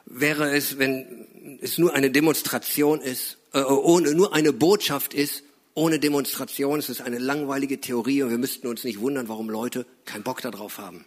wäre 0.07 0.55
es, 0.57 0.79
wenn 0.79 1.59
es 1.61 1.79
nur 1.79 1.95
eine 1.95 2.11
Demonstration 2.11 3.01
ist, 3.01 3.39
äh, 3.53 3.61
ohne 3.61 4.15
nur 4.15 4.35
eine 4.35 4.53
Botschaft 4.53 5.15
ist, 5.15 5.43
ohne 5.75 5.99
Demonstration 5.99 6.79
ist 6.79 6.89
es 6.89 7.01
eine 7.01 7.19
langweilige 7.19 7.81
Theorie 7.81 8.23
und 8.23 8.31
wir 8.31 8.39
müssten 8.39 8.67
uns 8.67 8.85
nicht 8.85 9.01
wundern, 9.01 9.29
warum 9.29 9.49
Leute 9.49 9.87
keinen 10.05 10.23
Bock 10.23 10.43
darauf 10.43 10.79
haben. 10.79 11.05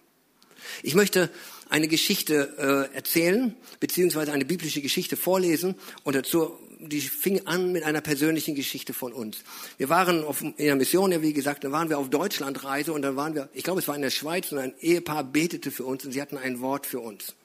Ich 0.81 0.95
möchte 0.95 1.29
eine 1.69 1.87
Geschichte 1.87 2.89
äh, 2.91 2.95
erzählen, 2.95 3.55
beziehungsweise 3.79 4.31
eine 4.31 4.45
biblische 4.45 4.81
Geschichte 4.81 5.17
vorlesen 5.17 5.75
und 6.03 6.15
dazu, 6.15 6.57
die 6.79 7.01
fing 7.01 7.45
an 7.45 7.71
mit 7.71 7.83
einer 7.83 8.01
persönlichen 8.01 8.55
Geschichte 8.55 8.93
von 8.93 9.13
uns. 9.13 9.37
Wir 9.77 9.89
waren 9.89 10.23
auf, 10.23 10.41
in 10.41 10.53
der 10.57 10.75
Mission, 10.75 11.11
ja 11.11 11.21
wie 11.21 11.33
gesagt, 11.33 11.63
dann 11.63 11.71
waren 11.71 11.89
wir 11.89 11.97
auf 11.97 12.09
Deutschlandreise 12.09 12.93
und 12.93 13.01
dann 13.01 13.15
waren 13.15 13.35
wir, 13.35 13.49
ich 13.53 13.63
glaube 13.63 13.79
es 13.79 13.87
war 13.87 13.95
in 13.95 14.01
der 14.01 14.09
Schweiz 14.09 14.51
und 14.51 14.59
ein 14.59 14.73
Ehepaar 14.79 15.23
betete 15.23 15.71
für 15.71 15.85
uns 15.85 16.05
und 16.05 16.11
sie 16.11 16.21
hatten 16.21 16.37
ein 16.37 16.59
Wort 16.61 16.85
für 16.85 16.99
uns. 16.99 17.35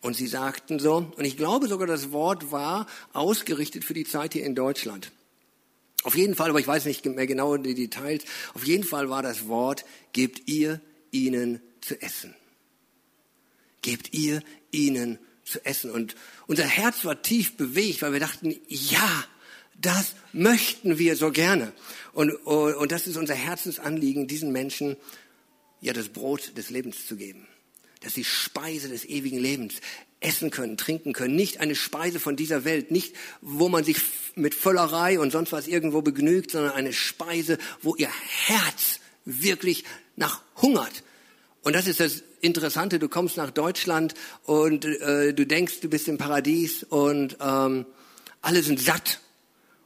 Und 0.00 0.14
sie 0.16 0.26
sagten 0.26 0.78
so, 0.78 1.10
und 1.16 1.24
ich 1.24 1.38
glaube 1.38 1.66
sogar 1.66 1.86
das 1.86 2.12
Wort 2.12 2.52
war 2.52 2.86
ausgerichtet 3.14 3.84
für 3.84 3.94
die 3.94 4.04
Zeit 4.04 4.34
hier 4.34 4.44
in 4.44 4.54
Deutschland. 4.54 5.10
Auf 6.04 6.14
jeden 6.14 6.34
Fall, 6.34 6.50
aber 6.50 6.60
ich 6.60 6.66
weiß 6.66 6.84
nicht 6.84 7.04
mehr 7.06 7.26
genau 7.26 7.56
die 7.56 7.74
Details, 7.74 8.24
auf 8.52 8.66
jeden 8.66 8.84
Fall 8.84 9.10
war 9.10 9.22
das 9.22 9.48
Wort, 9.48 9.84
gebt 10.12 10.48
ihr 10.48 10.80
ihnen 11.10 11.60
zu 11.80 12.00
essen. 12.00 12.34
Gebt 13.82 14.12
ihr 14.12 14.42
ihnen 14.70 15.18
zu 15.44 15.64
essen. 15.64 15.90
Und 15.90 16.14
unser 16.46 16.64
Herz 16.64 17.04
war 17.04 17.22
tief 17.22 17.56
bewegt, 17.56 18.02
weil 18.02 18.12
wir 18.12 18.20
dachten, 18.20 18.54
ja, 18.68 19.24
das 19.80 20.14
möchten 20.32 20.98
wir 20.98 21.16
so 21.16 21.30
gerne. 21.30 21.72
Und, 22.12 22.30
und 22.32 22.92
das 22.92 23.06
ist 23.06 23.16
unser 23.16 23.34
Herzensanliegen, 23.34 24.26
diesen 24.26 24.52
Menschen 24.52 24.96
ja 25.80 25.92
das 25.92 26.08
Brot 26.10 26.56
des 26.56 26.70
Lebens 26.70 27.06
zu 27.06 27.16
geben. 27.16 27.46
Das 28.00 28.08
ist 28.08 28.16
die 28.16 28.24
Speise 28.24 28.88
des 28.88 29.06
ewigen 29.06 29.38
Lebens 29.38 29.76
essen 30.24 30.50
können, 30.50 30.76
trinken 30.76 31.12
können. 31.12 31.36
Nicht 31.36 31.60
eine 31.60 31.74
Speise 31.74 32.18
von 32.18 32.36
dieser 32.36 32.64
Welt, 32.64 32.90
nicht 32.90 33.14
wo 33.40 33.68
man 33.68 33.84
sich 33.84 33.98
mit 34.34 34.54
Völlerei 34.54 35.20
und 35.20 35.30
sonst 35.30 35.52
was 35.52 35.68
irgendwo 35.68 36.02
begnügt, 36.02 36.50
sondern 36.50 36.72
eine 36.72 36.92
Speise, 36.92 37.58
wo 37.82 37.94
ihr 37.94 38.08
Herz 38.08 39.00
wirklich 39.24 39.84
nach 40.16 40.42
hungert. 40.60 41.04
Und 41.62 41.74
das 41.74 41.86
ist 41.86 42.00
das 42.00 42.22
Interessante, 42.40 42.98
du 42.98 43.08
kommst 43.08 43.36
nach 43.36 43.50
Deutschland 43.50 44.14
und 44.44 44.84
äh, 44.84 45.32
du 45.32 45.46
denkst, 45.46 45.80
du 45.80 45.88
bist 45.88 46.08
im 46.08 46.18
Paradies 46.18 46.82
und 46.84 47.38
ähm, 47.40 47.86
alle 48.42 48.62
sind 48.62 48.80
satt 48.80 49.20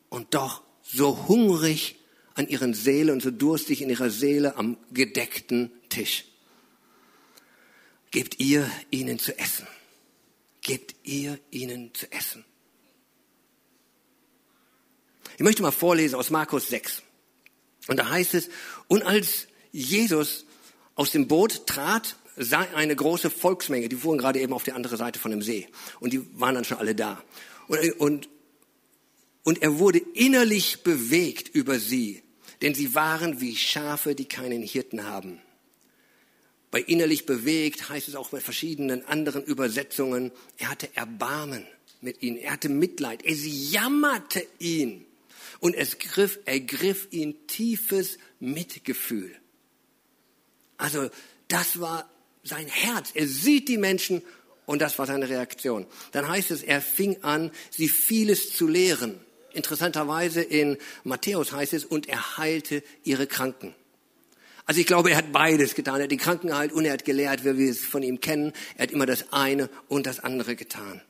und 0.09 0.35
doch 0.35 0.63
so 0.83 1.29
hungrig 1.29 1.97
an 2.35 2.49
ihren 2.49 2.75
Seelen 2.75 3.11
und 3.11 3.23
so 3.23 3.31
durstig 3.31 3.83
in 3.83 3.91
ihrer 3.91 4.11
Seele 4.11 4.57
am 4.57 4.77
gedeckten 4.93 5.71
Tisch. 5.89 6.25
Gebt 8.11 8.41
ihr 8.41 8.69
ihnen 8.91 9.19
zu 9.19 9.39
essen 9.39 9.67
gebt 10.69 10.97
ihr 11.03 11.41
ihnen 11.51 11.95
zu 11.95 12.13
essen. 12.13 12.45
Ich 15.39 15.43
möchte 15.43 15.63
mal 15.63 15.71
vorlesen 15.71 16.15
aus 16.15 16.29
Markus 16.29 16.69
6. 16.69 17.03
Und 17.87 17.97
da 17.97 18.11
heißt 18.11 18.35
es, 18.35 18.51
und 18.87 19.03
als 19.03 19.47
Jesus 19.73 20.45
aus 20.95 21.11
dem 21.11 21.27
Boot 21.27 21.67
trat, 21.67 22.17
sah 22.37 22.61
eine 22.75 22.95
große 22.95 23.31
Volksmenge, 23.31 23.89
die 23.89 23.97
fuhren 23.97 24.19
gerade 24.19 24.41
eben 24.41 24.53
auf 24.53 24.65
die 24.65 24.73
andere 24.73 24.99
Seite 24.99 25.19
von 25.19 25.31
dem 25.31 25.41
See. 25.41 25.69
Und 26.01 26.13
die 26.13 26.21
waren 26.39 26.55
dann 26.55 26.65
schon 26.65 26.77
alle 26.77 26.95
da. 26.95 27.25
Und, 27.69 27.79
und, 27.99 28.29
und 29.45 29.63
er 29.63 29.79
wurde 29.79 30.03
innerlich 30.13 30.83
bewegt 30.83 31.49
über 31.49 31.79
sie, 31.79 32.23
denn 32.61 32.75
sie 32.75 32.95
waren 32.95 33.41
wie 33.41 33.57
Schafe, 33.57 34.15
die 34.15 34.27
keinen 34.27 34.63
Hirten 34.63 35.07
haben. 35.07 35.41
Bei 36.71 36.81
innerlich 36.81 37.25
bewegt 37.25 37.89
heißt 37.89 38.09
es 38.09 38.15
auch 38.15 38.29
bei 38.31 38.41
verschiedenen 38.41 39.05
anderen 39.07 39.43
Übersetzungen, 39.45 40.33
er 40.59 40.71
hatte 40.71 40.95
Erbarmen 40.95 41.67
mit 42.01 42.23
ihnen, 42.23 42.37
er 42.37 42.53
hatte 42.53 42.69
Mitleid, 42.69 43.25
es 43.25 43.41
jammerte 43.45 44.47
ihn 44.59 45.07
und 45.61 45.75
es 45.75 45.99
griff, 45.99 46.39
ergriff 46.45 47.09
ihn 47.11 47.47
tiefes 47.47 48.19
Mitgefühl. 48.39 49.35
Also 50.77 51.11
das 51.49 51.81
war 51.81 52.09
sein 52.45 52.67
Herz. 52.67 53.11
Er 53.15 53.27
sieht 53.27 53.69
die 53.69 53.79
Menschen 53.79 54.23
und 54.67 54.81
das 54.83 54.99
war 54.99 55.07
seine 55.07 55.29
Reaktion. 55.29 55.87
Dann 56.13 56.29
heißt 56.29 56.51
es, 56.51 56.63
er 56.63 56.81
fing 56.81 57.23
an, 57.23 57.51
sie 57.71 57.89
vieles 57.89 58.55
zu 58.55 58.69
lehren. 58.69 59.19
Interessanterweise 59.53 60.43
in 60.43 60.77
Matthäus 61.05 61.53
heißt 61.53 61.73
es, 61.73 61.85
und 61.85 62.09
er 62.09 62.37
heilte 62.37 62.83
ihre 63.03 63.27
Kranken. 63.27 63.75
Also 64.69 64.83
ich 64.83 64.87
glaube, 64.87 65.11
er 65.11 65.17
hat 65.17 65.33
beides 65.33 65.75
getan. 65.75 65.97
Er 65.97 66.03
hat 66.03 66.11
die 66.11 66.19
Kranken 66.19 66.49
geheilt 66.49 66.73
und 66.73 66.85
er 66.85 66.93
hat 66.93 67.07
gelehrt, 67.07 67.43
wie 67.43 67.57
wir 67.57 67.71
es 67.71 67.81
von 67.81 68.03
ihm 68.03 68.21
kennen. 68.21 68.53
Er 68.77 68.83
hat 68.83 68.91
immer 68.91 69.07
das 69.07 69.33
eine 69.33 69.71
und 69.89 70.07
das 70.07 70.21
andere 70.21 70.57
getan. 70.57 71.01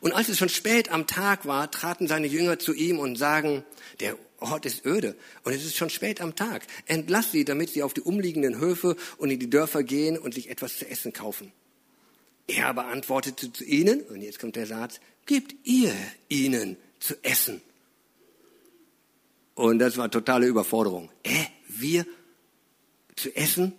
Und 0.00 0.12
als 0.12 0.28
es 0.28 0.36
schon 0.36 0.50
spät 0.50 0.92
am 0.92 1.06
Tag 1.06 1.46
war, 1.46 1.70
traten 1.70 2.06
seine 2.06 2.26
Jünger 2.26 2.58
zu 2.58 2.74
ihm 2.74 2.98
und 2.98 3.16
sagen, 3.16 3.64
der 4.00 4.18
Ort 4.40 4.66
ist 4.66 4.84
öde 4.84 5.16
und 5.42 5.54
es 5.54 5.64
ist 5.64 5.74
schon 5.74 5.88
spät 5.88 6.20
am 6.20 6.34
Tag. 6.34 6.66
Entlass 6.84 7.32
sie, 7.32 7.46
damit 7.46 7.70
sie 7.70 7.82
auf 7.82 7.94
die 7.94 8.02
umliegenden 8.02 8.58
Höfe 8.58 8.96
und 9.16 9.30
in 9.30 9.40
die 9.40 9.48
Dörfer 9.48 9.82
gehen 9.82 10.18
und 10.18 10.34
sich 10.34 10.50
etwas 10.50 10.76
zu 10.76 10.86
essen 10.86 11.14
kaufen. 11.14 11.52
Er 12.46 12.68
aber 12.68 12.88
antwortete 12.88 13.54
zu 13.54 13.64
ihnen, 13.64 14.02
und 14.02 14.20
jetzt 14.20 14.38
kommt 14.38 14.54
der 14.54 14.66
Satz, 14.66 15.00
gebt 15.24 15.54
ihr 15.64 15.94
ihnen 16.28 16.76
zu 17.00 17.14
essen. 17.22 17.62
Und 19.54 19.78
das 19.78 19.96
war 19.96 20.10
totale 20.10 20.46
Überforderung. 20.46 21.10
Äh, 21.22 21.46
wir 21.68 22.04
zu 23.16 23.34
essen. 23.34 23.72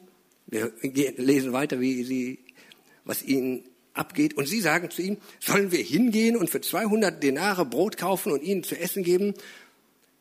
Wir 0.48 0.74
lesen 0.82 1.54
weiter, 1.54 1.80
wie 1.80 2.04
sie, 2.04 2.40
was 3.06 3.24
ihnen 3.24 3.64
abgeht. 3.94 4.36
Und 4.36 4.48
sie 4.48 4.62
sagen 4.62 4.90
zu 4.90 5.02
ihm, 5.02 5.18
sollen 5.40 5.72
wir 5.72 5.84
hingehen 5.84 6.36
und 6.36 6.50
für 6.50 6.62
200 6.62 7.22
Denare 7.22 7.66
Brot 7.66 7.98
kaufen 7.98 8.32
und 8.32 8.44
ihnen 8.44 8.64
zu 8.64 8.78
essen 8.78 9.04
geben? 9.04 9.34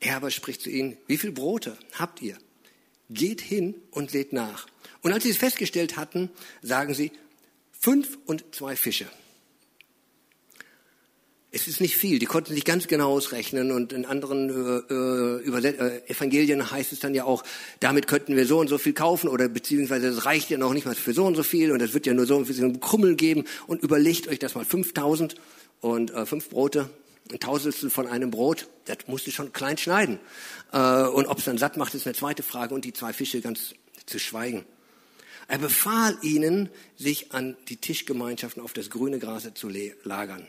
Er 0.01 0.17
aber 0.17 0.31
spricht 0.31 0.63
zu 0.63 0.71
ihnen, 0.71 0.97
wie 1.07 1.17
viel 1.17 1.33
Brote 1.33 1.77
habt 1.93 2.23
ihr? 2.23 2.37
Geht 3.09 3.41
hin 3.41 3.75
und 3.91 4.11
seht 4.11 4.33
nach. 4.33 4.67
Und 5.03 5.13
als 5.13 5.25
sie 5.25 5.31
es 5.31 5.37
festgestellt 5.37 5.97
hatten, 5.97 6.31
sagen 6.63 6.95
sie, 6.95 7.13
fünf 7.79 8.19
und 8.27 8.45
zwei 8.53 8.77
Fische. 8.77 9.07
Es 11.53 11.69
ist 11.69 11.81
nicht 11.81 11.97
viel. 11.97 12.19
Die 12.19 12.27
konnten 12.27 12.53
sich 12.53 12.65
ganz 12.65 12.89
genau 12.89 13.13
ausrechnen 13.13 13.71
und 13.71 13.93
in 13.93 14.05
anderen 14.05 14.51
äh, 14.51 14.93
äh, 14.93 15.16
Evangelien 15.47 16.71
heißt 16.71 16.93
es 16.93 17.01
dann 17.01 17.15
ja 17.15 17.25
auch, 17.25 17.45
damit 17.81 18.07
könnten 18.07 18.37
wir 18.37 18.47
so 18.47 18.59
und 18.59 18.69
so 18.69 18.79
viel 18.79 18.93
kaufen 18.93 19.29
oder 19.29 19.49
beziehungsweise 19.49 20.09
es 20.09 20.25
reicht 20.25 20.51
ja 20.51 20.59
noch 20.59 20.73
nicht 20.73 20.87
mal 20.87 20.95
für 20.95 21.13
so 21.13 21.25
und 21.25 21.35
so 21.35 21.43
viel 21.43 21.73
und 21.73 21.81
es 21.81 21.95
wird 21.95 22.07
ja 22.07 22.15
nur 22.15 22.27
so 22.27 22.37
ein 22.39 22.81
Krummel 22.81 23.17
geben 23.17 23.45
und 23.67 23.83
überlegt 23.83 24.29
euch 24.29 24.39
das 24.39 24.55
mal 24.55 24.65
5000 24.65 25.37
und 25.81 26.13
äh, 26.13 26.27
fünf 26.27 26.49
Brote, 26.49 26.91
ein 27.31 27.41
Tausendstel 27.41 27.91
von 27.91 28.07
einem 28.07 28.31
Brot, 28.31 28.69
das 28.85 28.99
musst 29.07 29.27
du 29.27 29.31
schon 29.31 29.53
klein 29.53 29.79
schneiden. 29.79 30.19
Äh, 30.73 31.05
und 31.05 31.27
ob 31.27 31.39
es 31.39 31.45
dann 31.45 31.59
satt 31.59 31.77
macht, 31.77 31.95
ist 31.95 32.07
eine 32.07 32.15
zweite 32.15 32.43
Frage 32.43 32.75
und 32.75 32.85
die 32.85 32.93
zwei 32.93 33.13
Fische 33.13 33.41
ganz 33.41 33.75
zu 34.07 34.19
schweigen. 34.19 34.65
Er 35.49 35.59
befahl 35.59 36.17
ihnen, 36.23 36.71
sich 36.97 37.33
an 37.33 37.57
die 37.69 37.77
Tischgemeinschaften 37.77 38.63
auf 38.63 38.73
das 38.73 38.91
grüne 38.91 39.19
Gras 39.19 39.49
zu 39.55 39.71
lagern. 40.03 40.47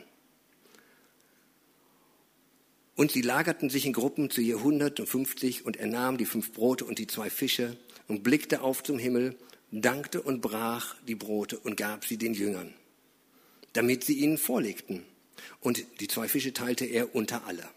Und 2.98 3.12
sie 3.12 3.22
lagerten 3.22 3.70
sich 3.70 3.86
in 3.86 3.92
Gruppen 3.92 4.28
zu 4.28 4.40
je 4.40 4.56
150 4.56 5.64
und 5.64 5.76
er 5.76 5.86
nahm 5.86 6.18
die 6.18 6.26
fünf 6.26 6.52
Brote 6.52 6.84
und 6.84 6.98
die 6.98 7.06
zwei 7.06 7.30
Fische 7.30 7.76
und 8.08 8.24
blickte 8.24 8.60
auf 8.60 8.82
zum 8.82 8.98
Himmel, 8.98 9.36
dankte 9.70 10.20
und 10.20 10.40
brach 10.40 10.96
die 11.06 11.14
Brote 11.14 11.60
und 11.60 11.76
gab 11.76 12.04
sie 12.04 12.16
den 12.16 12.34
Jüngern, 12.34 12.74
damit 13.72 14.02
sie 14.02 14.14
ihnen 14.14 14.36
vorlegten. 14.36 15.04
Und 15.60 15.84
die 16.00 16.08
zwei 16.08 16.26
Fische 16.26 16.52
teilte 16.52 16.86
er 16.86 17.14
unter 17.14 17.46
alle. 17.46 17.68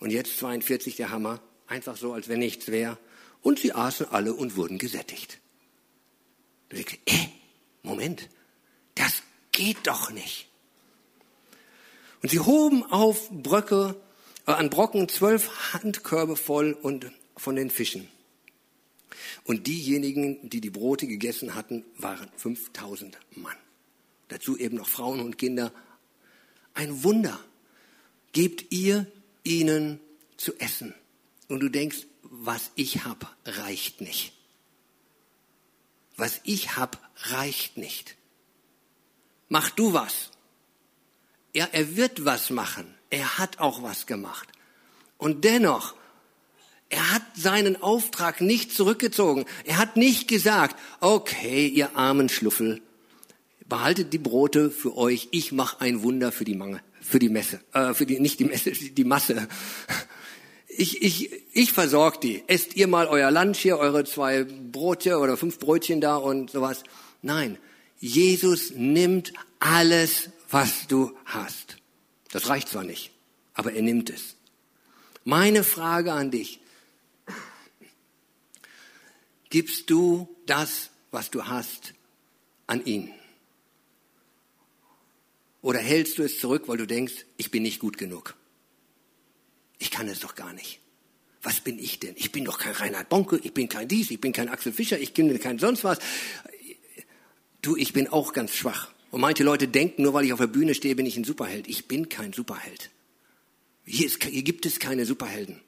Und 0.00 0.10
jetzt 0.10 0.38
42 0.38 0.96
der 0.96 1.10
Hammer, 1.10 1.40
einfach 1.68 1.96
so, 1.96 2.12
als 2.12 2.28
wenn 2.28 2.40
nichts 2.40 2.66
wäre. 2.72 2.98
Und 3.42 3.60
sie 3.60 3.74
aßen 3.74 4.06
alle 4.06 4.34
und 4.34 4.56
wurden 4.56 4.78
gesättigt. 4.78 5.38
Du 6.68 6.74
denkst, 6.74 6.98
äh, 7.06 7.28
Moment, 7.84 8.28
das 8.96 9.22
geht 9.52 9.78
doch 9.84 10.10
nicht. 10.10 10.47
Und 12.22 12.30
sie 12.30 12.40
hoben 12.40 12.84
auf 12.84 13.30
Bröcke, 13.30 13.96
äh, 14.46 14.52
an 14.52 14.70
Brocken 14.70 15.08
zwölf 15.08 15.72
Handkörbe 15.72 16.36
voll 16.36 16.72
und 16.72 17.10
von 17.36 17.56
den 17.56 17.70
Fischen. 17.70 18.08
Und 19.44 19.66
diejenigen, 19.66 20.48
die 20.48 20.60
die 20.60 20.70
Brote 20.70 21.06
gegessen 21.06 21.54
hatten, 21.54 21.84
waren 21.96 22.28
5000 22.36 23.18
Mann. 23.36 23.56
Dazu 24.28 24.56
eben 24.56 24.76
noch 24.76 24.88
Frauen 24.88 25.20
und 25.20 25.38
Kinder. 25.38 25.72
Ein 26.74 27.02
Wunder. 27.02 27.38
Gebt 28.32 28.72
ihr 28.72 29.06
ihnen 29.42 30.00
zu 30.36 30.54
essen. 30.58 30.94
Und 31.48 31.60
du 31.60 31.68
denkst, 31.68 32.06
was 32.22 32.70
ich 32.74 33.04
hab, 33.04 33.36
reicht 33.44 34.00
nicht. 34.00 34.32
Was 36.16 36.40
ich 36.44 36.76
hab, 36.76 37.00
reicht 37.16 37.78
nicht. 37.78 38.16
Mach 39.48 39.70
du 39.70 39.92
was. 39.92 40.30
Ja, 41.58 41.68
er 41.72 41.96
wird 41.96 42.24
was 42.24 42.50
machen. 42.50 42.86
Er 43.10 43.38
hat 43.38 43.58
auch 43.58 43.82
was 43.82 44.06
gemacht. 44.06 44.46
Und 45.16 45.42
dennoch, 45.42 45.96
er 46.88 47.12
hat 47.12 47.22
seinen 47.34 47.82
Auftrag 47.82 48.40
nicht 48.40 48.72
zurückgezogen. 48.72 49.44
Er 49.64 49.78
hat 49.78 49.96
nicht 49.96 50.28
gesagt, 50.28 50.76
okay, 51.00 51.66
ihr 51.66 51.96
armen 51.96 52.28
Schluffel, 52.28 52.80
behaltet 53.68 54.12
die 54.12 54.18
Brote 54.18 54.70
für 54.70 54.96
euch, 54.96 55.30
ich 55.32 55.50
mache 55.50 55.80
ein 55.80 56.04
Wunder 56.04 56.30
für 56.30 56.44
die 56.44 56.54
Mangel 56.54 56.80
für 57.00 57.18
die 57.18 57.28
Messe, 57.28 57.60
äh, 57.72 57.92
für 57.92 58.06
die, 58.06 58.20
nicht 58.20 58.38
die 58.38 58.44
Messe, 58.44 58.70
die 58.96 59.04
Masse. 59.04 59.48
Ich, 60.68 61.02
ich, 61.02 61.30
ich 61.52 61.72
versorge 61.72 62.18
die. 62.20 62.44
Esst 62.46 62.76
ihr 62.76 62.86
mal 62.86 63.08
euer 63.08 63.32
Lunch 63.32 63.58
hier, 63.58 63.78
eure 63.78 64.04
zwei 64.04 64.44
Brote 64.44 65.18
oder 65.18 65.36
fünf 65.36 65.58
Brötchen 65.58 66.00
da 66.00 66.16
und 66.16 66.50
sowas. 66.50 66.84
Nein, 67.22 67.58
Jesus 67.98 68.72
nimmt 68.76 69.32
alles, 69.58 70.30
was 70.48 70.86
du 70.86 71.16
hast. 71.24 71.76
Das 72.30 72.48
reicht 72.48 72.68
zwar 72.68 72.84
nicht, 72.84 73.10
aber 73.54 73.72
er 73.72 73.82
nimmt 73.82 74.10
es. 74.10 74.36
Meine 75.24 75.64
Frage 75.64 76.12
an 76.12 76.30
dich. 76.30 76.60
Gibst 79.50 79.88
du 79.90 80.34
das, 80.46 80.90
was 81.10 81.30
du 81.30 81.46
hast, 81.46 81.94
an 82.66 82.84
ihn? 82.84 83.10
Oder 85.62 85.80
hältst 85.80 86.18
du 86.18 86.22
es 86.22 86.38
zurück, 86.38 86.64
weil 86.66 86.76
du 86.76 86.86
denkst, 86.86 87.26
ich 87.36 87.50
bin 87.50 87.62
nicht 87.62 87.80
gut 87.80 87.98
genug? 87.98 88.36
Ich 89.78 89.90
kann 89.90 90.08
es 90.08 90.20
doch 90.20 90.34
gar 90.34 90.52
nicht. 90.52 90.80
Was 91.42 91.60
bin 91.60 91.78
ich 91.78 91.98
denn? 92.00 92.14
Ich 92.16 92.32
bin 92.32 92.44
doch 92.44 92.58
kein 92.58 92.72
Reinhard 92.72 93.08
Bonke, 93.08 93.38
ich 93.42 93.54
bin 93.54 93.68
kein 93.68 93.88
dies, 93.88 94.10
ich 94.10 94.20
bin 94.20 94.32
kein 94.32 94.48
Axel 94.48 94.72
Fischer, 94.72 94.98
ich 94.98 95.14
bin 95.14 95.38
kein 95.40 95.58
sonst 95.58 95.84
was. 95.84 95.98
Du, 97.62 97.76
ich 97.76 97.92
bin 97.92 98.08
auch 98.08 98.32
ganz 98.32 98.54
schwach. 98.54 98.92
Und 99.10 99.20
manche 99.20 99.42
Leute 99.42 99.68
denken, 99.68 100.02
nur 100.02 100.12
weil 100.14 100.24
ich 100.24 100.32
auf 100.32 100.38
der 100.38 100.46
Bühne 100.46 100.74
stehe, 100.74 100.94
bin 100.94 101.06
ich 101.06 101.16
ein 101.16 101.24
Superheld. 101.24 101.66
Ich 101.68 101.86
bin 101.86 102.08
kein 102.08 102.32
Superheld. 102.32 102.90
Hier, 103.84 104.06
ist, 104.06 104.22
hier 104.22 104.42
gibt 104.42 104.66
es 104.66 104.78
keine 104.78 105.06
Superhelden. 105.06 105.60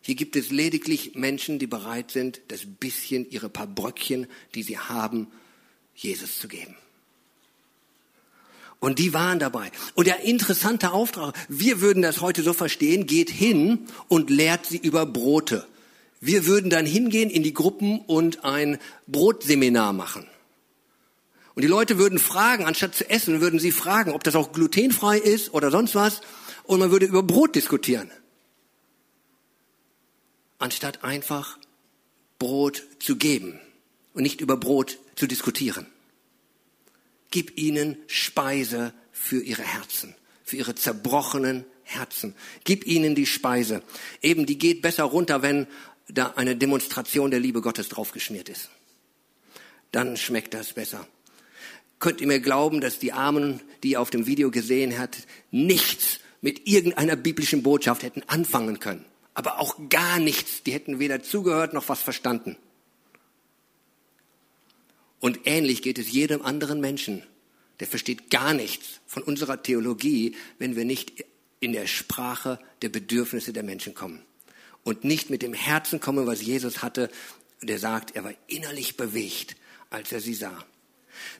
Hier 0.00 0.14
gibt 0.14 0.36
es 0.36 0.50
lediglich 0.50 1.14
Menschen, 1.16 1.58
die 1.58 1.66
bereit 1.66 2.10
sind, 2.10 2.40
das 2.48 2.62
bisschen, 2.64 3.28
ihre 3.30 3.48
paar 3.48 3.66
Bröckchen, 3.66 4.26
die 4.54 4.62
sie 4.62 4.78
haben, 4.78 5.26
Jesus 5.94 6.38
zu 6.38 6.48
geben. 6.48 6.76
Und 8.78 8.98
die 8.98 9.12
waren 9.12 9.38
dabei. 9.38 9.70
Und 9.94 10.06
der 10.06 10.20
interessante 10.20 10.92
Auftrag, 10.92 11.34
wir 11.48 11.80
würden 11.80 12.02
das 12.02 12.20
heute 12.20 12.42
so 12.42 12.52
verstehen, 12.52 13.06
geht 13.06 13.30
hin 13.30 13.86
und 14.08 14.30
lehrt 14.30 14.66
sie 14.66 14.78
über 14.78 15.06
Brote. 15.06 15.66
Wir 16.20 16.46
würden 16.46 16.70
dann 16.70 16.86
hingehen 16.86 17.28
in 17.28 17.42
die 17.42 17.54
Gruppen 17.54 17.98
und 18.00 18.44
ein 18.44 18.78
Brotseminar 19.06 19.92
machen. 19.92 20.26
Und 21.56 21.62
die 21.62 21.68
Leute 21.68 21.96
würden 21.96 22.18
fragen, 22.18 22.66
anstatt 22.66 22.94
zu 22.94 23.08
essen, 23.08 23.40
würden 23.40 23.58
sie 23.58 23.72
fragen, 23.72 24.12
ob 24.12 24.22
das 24.22 24.36
auch 24.36 24.52
glutenfrei 24.52 25.16
ist 25.16 25.54
oder 25.54 25.70
sonst 25.70 25.94
was. 25.94 26.20
Und 26.64 26.80
man 26.80 26.90
würde 26.90 27.06
über 27.06 27.22
Brot 27.22 27.56
diskutieren. 27.56 28.10
Anstatt 30.58 31.02
einfach 31.02 31.58
Brot 32.38 32.82
zu 33.00 33.16
geben 33.16 33.58
und 34.12 34.22
nicht 34.22 34.42
über 34.42 34.58
Brot 34.58 34.98
zu 35.14 35.26
diskutieren. 35.26 35.86
Gib 37.30 37.56
ihnen 37.56 37.96
Speise 38.06 38.92
für 39.10 39.42
ihre 39.42 39.62
Herzen, 39.62 40.14
für 40.44 40.56
ihre 40.56 40.74
zerbrochenen 40.74 41.64
Herzen. 41.84 42.34
Gib 42.64 42.86
ihnen 42.86 43.14
die 43.14 43.26
Speise. 43.26 43.82
Eben, 44.20 44.44
die 44.44 44.58
geht 44.58 44.82
besser 44.82 45.04
runter, 45.04 45.40
wenn 45.40 45.66
da 46.06 46.34
eine 46.36 46.54
Demonstration 46.54 47.30
der 47.30 47.40
Liebe 47.40 47.62
Gottes 47.62 47.88
draufgeschmiert 47.88 48.50
ist. 48.50 48.68
Dann 49.90 50.18
schmeckt 50.18 50.52
das 50.52 50.74
besser. 50.74 51.08
Könnt 51.98 52.20
ihr 52.20 52.26
mir 52.26 52.40
glauben, 52.40 52.80
dass 52.80 52.98
die 52.98 53.12
Armen, 53.12 53.60
die 53.82 53.92
ihr 53.92 54.00
auf 54.00 54.10
dem 54.10 54.26
Video 54.26 54.50
gesehen 54.50 54.98
habt, 54.98 55.26
nichts 55.50 56.20
mit 56.40 56.68
irgendeiner 56.68 57.16
biblischen 57.16 57.62
Botschaft 57.62 58.02
hätten 58.02 58.22
anfangen 58.26 58.78
können. 58.80 59.04
Aber 59.34 59.58
auch 59.58 59.76
gar 59.88 60.18
nichts. 60.18 60.62
Die 60.62 60.72
hätten 60.72 60.98
weder 60.98 61.22
zugehört 61.22 61.72
noch 61.72 61.88
was 61.88 62.00
verstanden. 62.00 62.56
Und 65.20 65.40
ähnlich 65.44 65.82
geht 65.82 65.98
es 65.98 66.12
jedem 66.12 66.42
anderen 66.42 66.80
Menschen. 66.80 67.22
Der 67.80 67.86
versteht 67.86 68.30
gar 68.30 68.54
nichts 68.54 69.00
von 69.06 69.22
unserer 69.22 69.62
Theologie, 69.62 70.36
wenn 70.58 70.76
wir 70.76 70.84
nicht 70.84 71.24
in 71.60 71.72
der 71.72 71.86
Sprache 71.86 72.58
der 72.82 72.90
Bedürfnisse 72.90 73.52
der 73.52 73.62
Menschen 73.62 73.94
kommen. 73.94 74.22
Und 74.84 75.04
nicht 75.04 75.30
mit 75.30 75.42
dem 75.42 75.52
Herzen 75.52 76.00
kommen, 76.00 76.26
was 76.26 76.42
Jesus 76.42 76.82
hatte. 76.82 77.10
Der 77.62 77.78
sagt, 77.78 78.14
er 78.14 78.24
war 78.24 78.34
innerlich 78.46 78.96
bewegt, 78.96 79.56
als 79.90 80.12
er 80.12 80.20
sie 80.20 80.34
sah. 80.34 80.64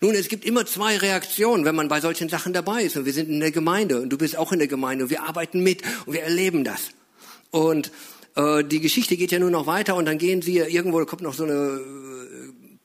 Nun, 0.00 0.14
es 0.14 0.28
gibt 0.28 0.44
immer 0.44 0.66
zwei 0.66 0.96
Reaktionen, 0.96 1.64
wenn 1.64 1.74
man 1.74 1.88
bei 1.88 2.00
solchen 2.00 2.28
Sachen 2.28 2.52
dabei 2.52 2.84
ist. 2.84 2.96
Und 2.96 3.04
wir 3.04 3.12
sind 3.12 3.28
in 3.28 3.40
der 3.40 3.50
Gemeinde 3.50 4.00
und 4.00 4.10
du 4.10 4.18
bist 4.18 4.36
auch 4.36 4.52
in 4.52 4.58
der 4.58 4.68
Gemeinde 4.68 5.04
und 5.04 5.10
wir 5.10 5.22
arbeiten 5.22 5.62
mit 5.62 5.82
und 6.06 6.14
wir 6.14 6.22
erleben 6.22 6.64
das. 6.64 6.90
Und 7.50 7.90
äh, 8.34 8.64
die 8.64 8.80
Geschichte 8.80 9.16
geht 9.16 9.32
ja 9.32 9.38
nur 9.38 9.50
noch 9.50 9.66
weiter 9.66 9.96
und 9.96 10.06
dann 10.06 10.18
gehen 10.18 10.42
sie 10.42 10.58
irgendwo, 10.58 11.04
kommt 11.04 11.22
noch 11.22 11.34
so 11.34 11.44
eine 11.44 11.80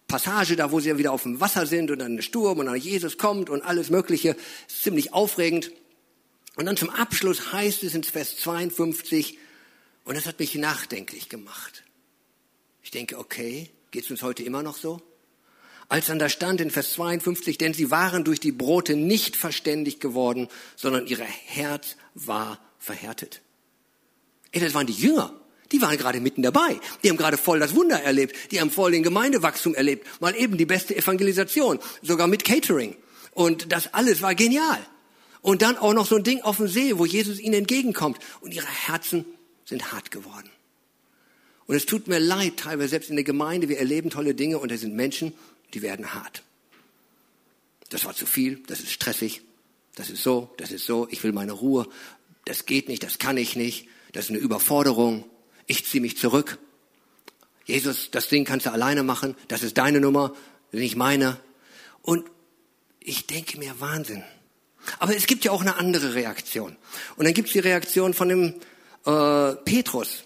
Passage 0.08 0.56
da, 0.56 0.72
wo 0.72 0.80
sie 0.80 0.98
wieder 0.98 1.14
auf 1.14 1.24
dem 1.24 1.40
Wasser 1.40 1.66
sind 1.66 1.90
und 1.90 2.00
dann 2.00 2.16
ein 2.16 2.22
Sturm 2.22 2.60
und 2.60 2.66
dann 2.66 2.76
Jesus 2.76 3.18
kommt 3.18 3.50
und 3.50 3.62
alles 3.62 3.90
Mögliche. 3.90 4.36
Ziemlich 4.68 5.14
aufregend. 5.14 5.72
Und 6.58 6.66
dann 6.66 6.76
zum 6.76 6.90
Abschluss 6.90 7.54
heißt 7.54 7.84
es 7.84 7.96
in 7.96 8.04
Vers 8.04 8.38
52, 8.38 9.38
und 10.04 10.18
das 10.18 10.26
hat 10.26 10.40
mich 10.40 10.56
nachdenklich 10.56 11.30
gemacht. 11.30 11.84
Ich 12.84 12.92
denke, 12.92 13.18
okay, 13.20 13.70
geht 13.92 14.04
es 14.04 14.12
uns 14.12 14.24
heute 14.24 14.44
immer 14.44 14.64
noch 14.64 14.76
so? 14.76 15.02
Als 15.92 16.06
dann 16.06 16.20
da 16.20 16.30
stand 16.30 16.62
in 16.62 16.72
Vers 16.72 16.94
52, 16.94 17.58
denn 17.58 17.74
sie 17.74 17.92
waren 17.92 18.24
durch 18.24 18.40
die 18.40 18.54
Brote 18.54 18.96
nicht 18.96 19.36
verständig 19.36 20.00
geworden, 20.00 20.48
sondern 20.78 21.06
ihr 21.06 21.20
Herz 21.20 21.98
war 22.14 22.62
verhärtet. 22.80 23.42
Ey, 24.54 24.62
das 24.62 24.74
waren 24.74 24.88
die 24.88 24.94
Jünger. 24.94 25.34
Die 25.74 25.82
waren 25.82 25.98
gerade 25.98 26.22
mitten 26.22 26.44
dabei. 26.44 26.80
Die 27.04 27.10
haben 27.10 27.18
gerade 27.18 27.36
voll 27.36 27.60
das 27.60 27.76
Wunder 27.76 28.02
erlebt. 28.02 28.54
Die 28.54 28.62
haben 28.62 28.72
voll 28.72 28.94
den 28.94 29.04
Gemeindewachstum 29.04 29.76
erlebt. 29.76 30.08
Mal 30.22 30.34
eben 30.38 30.56
die 30.56 30.66
beste 30.66 30.96
Evangelisation. 30.96 31.78
Sogar 32.02 32.28
mit 32.28 32.46
Catering. 32.46 32.96
Und 33.34 33.74
das 33.74 33.94
alles 33.94 34.22
war 34.22 34.34
genial. 34.34 34.80
Und 35.42 35.62
dann 35.62 35.78
auch 35.78 35.94
noch 35.94 36.06
so 36.06 36.16
ein 36.16 36.24
Ding 36.24 36.40
auf 36.40 36.56
dem 36.56 36.70
See, 36.70 36.98
wo 37.00 37.06
Jesus 37.06 37.38
ihnen 37.38 37.56
entgegenkommt. 37.56 38.18
Und 38.40 38.54
ihre 38.54 38.66
Herzen 38.88 39.26
sind 39.66 39.92
hart 39.92 40.10
geworden. 40.10 40.50
Und 41.66 41.76
es 41.76 41.86
tut 41.86 42.08
mir 42.08 42.20
leid, 42.20 42.56
teilweise 42.56 42.90
selbst 42.92 43.10
in 43.10 43.18
der 43.18 43.26
Gemeinde, 43.26 43.68
wir 43.68 43.78
erleben 43.78 44.10
tolle 44.10 44.36
Dinge 44.36 44.58
und 44.58 44.72
es 44.72 44.82
sind 44.82 44.96
Menschen, 44.96 45.34
die 45.74 45.82
werden 45.82 46.14
hart. 46.14 46.44
Das 47.90 48.06
war 48.06 48.16
zu 48.16 48.26
viel, 48.26 48.64
das 48.68 48.80
ist 48.80 48.92
stressig, 48.92 49.42
das 49.96 50.10
ist 50.10 50.24
so, 50.24 50.54
das 50.58 50.72
ist 50.72 50.86
so, 50.86 51.08
ich 51.12 51.24
will 51.24 51.34
meine 51.34 51.52
Ruhe, 51.52 51.88
das 52.46 52.66
geht 52.66 52.88
nicht, 52.88 53.04
das 53.04 53.20
kann 53.20 53.38
ich 53.38 53.56
nicht, 53.56 53.88
das 54.14 54.26
ist 54.26 54.32
eine 54.32 54.40
Überforderung 54.40 55.26
ich 55.72 55.86
ziehe 55.86 56.02
mich 56.02 56.18
zurück. 56.18 56.60
Jesus, 57.66 58.12
das 58.12 58.28
Ding 58.28 58.44
kannst 58.44 58.66
du 58.66 58.72
alleine 58.72 59.04
machen, 59.04 59.36
das 59.48 59.64
ist 59.64 59.78
deine 59.78 60.02
Nummer, 60.02 60.36
nicht 60.74 60.98
meine. 60.98 61.40
Und 62.02 62.30
ich 63.00 63.26
denke 63.26 63.58
mir, 63.58 63.80
Wahnsinn. 63.80 64.24
Aber 65.00 65.16
es 65.16 65.28
gibt 65.28 65.46
ja 65.46 65.52
auch 65.52 65.62
eine 65.62 65.78
andere 65.78 66.14
Reaktion. 66.14 66.76
Und 67.16 67.26
dann 67.26 67.34
gibt 67.34 67.48
es 67.48 67.54
die 67.54 67.60
Reaktion 67.60 68.14
von 68.14 68.30
dem 68.30 68.56
äh, 69.06 69.56
Petrus. 69.64 70.26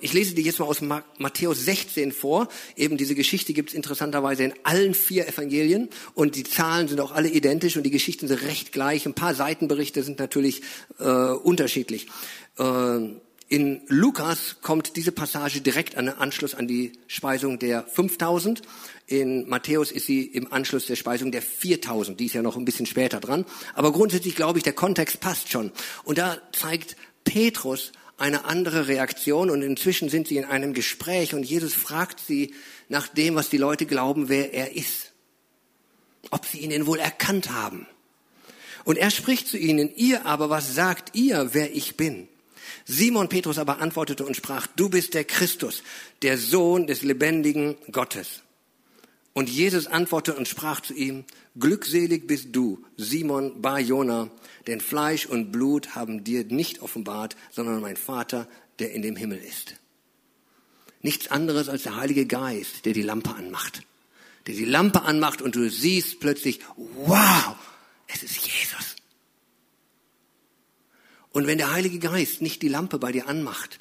Ich 0.00 0.12
lese 0.12 0.36
dir 0.36 0.44
jetzt 0.44 0.60
mal 0.60 0.66
aus 0.66 0.80
Matthäus 0.80 1.64
16 1.64 2.12
vor. 2.12 2.48
Eben 2.76 2.96
diese 2.96 3.16
Geschichte 3.16 3.52
gibt 3.52 3.70
es 3.70 3.74
interessanterweise 3.74 4.44
in 4.44 4.54
allen 4.62 4.94
vier 4.94 5.26
Evangelien 5.26 5.88
und 6.14 6.36
die 6.36 6.44
Zahlen 6.44 6.86
sind 6.86 7.00
auch 7.00 7.10
alle 7.10 7.28
identisch 7.28 7.76
und 7.76 7.82
die 7.82 7.90
Geschichten 7.90 8.28
sind 8.28 8.42
recht 8.42 8.70
gleich. 8.70 9.04
Ein 9.04 9.14
paar 9.14 9.34
Seitenberichte 9.34 10.04
sind 10.04 10.20
natürlich 10.20 10.62
äh, 11.00 11.04
unterschiedlich. 11.04 12.06
Äh, 12.56 13.00
in 13.50 13.80
Lukas 13.88 14.56
kommt 14.60 14.94
diese 14.96 15.10
Passage 15.10 15.62
direkt 15.62 15.96
an 15.96 16.06
den 16.06 16.18
Anschluss 16.18 16.54
an 16.54 16.68
die 16.68 16.92
Speisung 17.06 17.58
der 17.58 17.82
5000. 17.82 18.60
In 19.06 19.48
Matthäus 19.48 19.90
ist 19.90 20.06
sie 20.06 20.22
im 20.22 20.52
Anschluss 20.52 20.84
der 20.84 20.96
Speisung 20.96 21.32
der 21.32 21.40
4000. 21.40 22.20
Die 22.20 22.26
ist 22.26 22.34
ja 22.34 22.42
noch 22.42 22.58
ein 22.58 22.66
bisschen 22.66 22.84
später 22.84 23.20
dran. 23.20 23.46
Aber 23.74 23.90
grundsätzlich 23.90 24.36
glaube 24.36 24.58
ich, 24.58 24.64
der 24.64 24.74
Kontext 24.74 25.20
passt 25.20 25.50
schon. 25.50 25.72
Und 26.04 26.18
da 26.18 26.36
zeigt 26.52 26.96
Petrus 27.24 27.92
eine 28.18 28.44
andere 28.44 28.88
Reaktion 28.88 29.48
und 29.48 29.62
inzwischen 29.62 30.08
sind 30.08 30.28
sie 30.28 30.36
in 30.36 30.44
einem 30.44 30.74
Gespräch 30.74 31.34
und 31.34 31.44
Jesus 31.44 31.72
fragt 31.72 32.20
sie 32.20 32.52
nach 32.88 33.08
dem, 33.08 33.36
was 33.36 33.48
die 33.48 33.58
Leute 33.58 33.86
glauben, 33.86 34.28
wer 34.28 34.52
er 34.52 34.76
ist. 34.76 35.12
Ob 36.30 36.44
sie 36.44 36.58
ihn 36.58 36.70
denn 36.70 36.86
wohl 36.86 36.98
erkannt 36.98 37.50
haben. 37.50 37.86
Und 38.84 38.98
er 38.98 39.10
spricht 39.10 39.46
zu 39.46 39.56
ihnen, 39.56 39.94
ihr 39.94 40.26
aber, 40.26 40.50
was 40.50 40.74
sagt 40.74 41.14
ihr, 41.14 41.50
wer 41.52 41.74
ich 41.74 41.96
bin? 41.96 42.28
Simon 42.84 43.28
Petrus 43.28 43.58
aber 43.58 43.80
antwortete 43.80 44.24
und 44.24 44.34
sprach, 44.34 44.66
du 44.66 44.88
bist 44.88 45.14
der 45.14 45.24
Christus, 45.24 45.82
der 46.22 46.38
Sohn 46.38 46.86
des 46.86 47.02
lebendigen 47.02 47.76
Gottes. 47.92 48.42
Und 49.38 49.48
Jesus 49.48 49.86
antwortete 49.86 50.36
und 50.36 50.48
sprach 50.48 50.80
zu 50.80 50.94
ihm, 50.94 51.24
glückselig 51.56 52.26
bist 52.26 52.48
du, 52.50 52.84
Simon 52.96 53.62
Bar 53.62 53.78
Jona, 53.78 54.32
denn 54.66 54.80
Fleisch 54.80 55.26
und 55.26 55.52
Blut 55.52 55.94
haben 55.94 56.24
dir 56.24 56.42
nicht 56.42 56.82
offenbart, 56.82 57.36
sondern 57.52 57.80
mein 57.80 57.96
Vater, 57.96 58.48
der 58.80 58.90
in 58.90 59.02
dem 59.02 59.14
Himmel 59.14 59.38
ist. 59.38 59.76
Nichts 61.02 61.30
anderes 61.30 61.68
als 61.68 61.84
der 61.84 61.94
Heilige 61.94 62.26
Geist, 62.26 62.84
der 62.84 62.94
die 62.94 63.02
Lampe 63.02 63.32
anmacht. 63.32 63.84
Der 64.48 64.56
die 64.56 64.64
Lampe 64.64 65.02
anmacht 65.02 65.40
und 65.40 65.54
du 65.54 65.70
siehst 65.70 66.18
plötzlich, 66.18 66.58
wow, 67.06 67.54
es 68.08 68.24
ist 68.24 68.38
Jesus. 68.44 68.96
Und 71.30 71.46
wenn 71.46 71.58
der 71.58 71.70
Heilige 71.70 72.00
Geist 72.00 72.42
nicht 72.42 72.60
die 72.60 72.68
Lampe 72.68 72.98
bei 72.98 73.12
dir 73.12 73.28
anmacht 73.28 73.78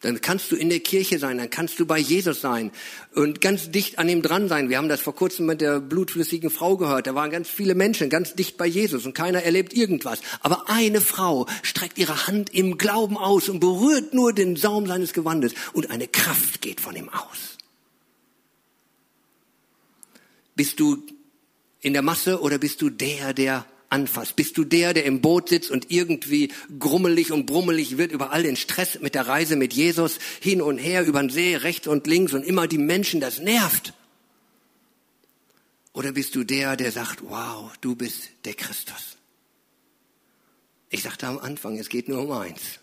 dann 0.00 0.20
kannst 0.20 0.52
du 0.52 0.56
in 0.56 0.68
der 0.68 0.78
Kirche 0.78 1.18
sein, 1.18 1.38
dann 1.38 1.50
kannst 1.50 1.80
du 1.80 1.86
bei 1.86 1.98
Jesus 1.98 2.40
sein 2.40 2.70
und 3.14 3.40
ganz 3.40 3.72
dicht 3.72 3.98
an 3.98 4.08
ihm 4.08 4.22
dran 4.22 4.48
sein. 4.48 4.68
Wir 4.68 4.78
haben 4.78 4.88
das 4.88 5.00
vor 5.00 5.14
kurzem 5.14 5.46
mit 5.46 5.60
der 5.60 5.80
blutflüssigen 5.80 6.50
Frau 6.50 6.76
gehört. 6.76 7.08
Da 7.08 7.16
waren 7.16 7.30
ganz 7.30 7.48
viele 7.48 7.74
Menschen 7.74 8.08
ganz 8.08 8.34
dicht 8.34 8.56
bei 8.56 8.66
Jesus 8.66 9.06
und 9.06 9.14
keiner 9.14 9.42
erlebt 9.42 9.74
irgendwas. 9.74 10.20
Aber 10.40 10.70
eine 10.70 11.00
Frau 11.00 11.46
streckt 11.62 11.98
ihre 11.98 12.28
Hand 12.28 12.54
im 12.54 12.78
Glauben 12.78 13.18
aus 13.18 13.48
und 13.48 13.58
berührt 13.58 14.14
nur 14.14 14.32
den 14.32 14.54
Saum 14.54 14.86
seines 14.86 15.12
Gewandes 15.12 15.54
und 15.72 15.90
eine 15.90 16.06
Kraft 16.06 16.60
geht 16.60 16.80
von 16.80 16.94
ihm 16.94 17.08
aus. 17.08 17.58
Bist 20.54 20.78
du 20.78 21.04
in 21.80 21.92
der 21.92 22.02
Masse 22.02 22.40
oder 22.40 22.58
bist 22.58 22.82
du 22.82 22.90
der, 22.90 23.34
der 23.34 23.64
anfasst? 23.90 24.36
Bist 24.36 24.56
du 24.58 24.64
der, 24.64 24.94
der 24.94 25.04
im 25.04 25.20
Boot 25.20 25.48
sitzt 25.48 25.70
und 25.70 25.90
irgendwie 25.90 26.52
grummelig 26.78 27.32
und 27.32 27.46
brummelig 27.46 27.98
wird 27.98 28.12
über 28.12 28.32
all 28.32 28.42
den 28.42 28.56
Stress 28.56 29.00
mit 29.00 29.14
der 29.14 29.26
Reise 29.26 29.56
mit 29.56 29.72
Jesus 29.72 30.18
hin 30.40 30.62
und 30.62 30.78
her 30.78 31.04
über 31.06 31.20
den 31.20 31.30
See, 31.30 31.56
rechts 31.56 31.86
und 31.86 32.06
links 32.06 32.32
und 32.32 32.44
immer 32.44 32.66
die 32.66 32.78
Menschen, 32.78 33.20
das 33.20 33.38
nervt? 33.38 33.92
Oder 35.92 36.12
bist 36.12 36.34
du 36.34 36.44
der, 36.44 36.76
der 36.76 36.92
sagt, 36.92 37.22
wow, 37.22 37.72
du 37.80 37.96
bist 37.96 38.30
der 38.44 38.54
Christus? 38.54 39.16
Ich 40.90 41.02
sagte 41.02 41.26
am 41.26 41.38
Anfang, 41.38 41.76
es 41.76 41.88
geht 41.88 42.08
nur 42.08 42.22
um 42.22 42.32
eins. 42.32 42.80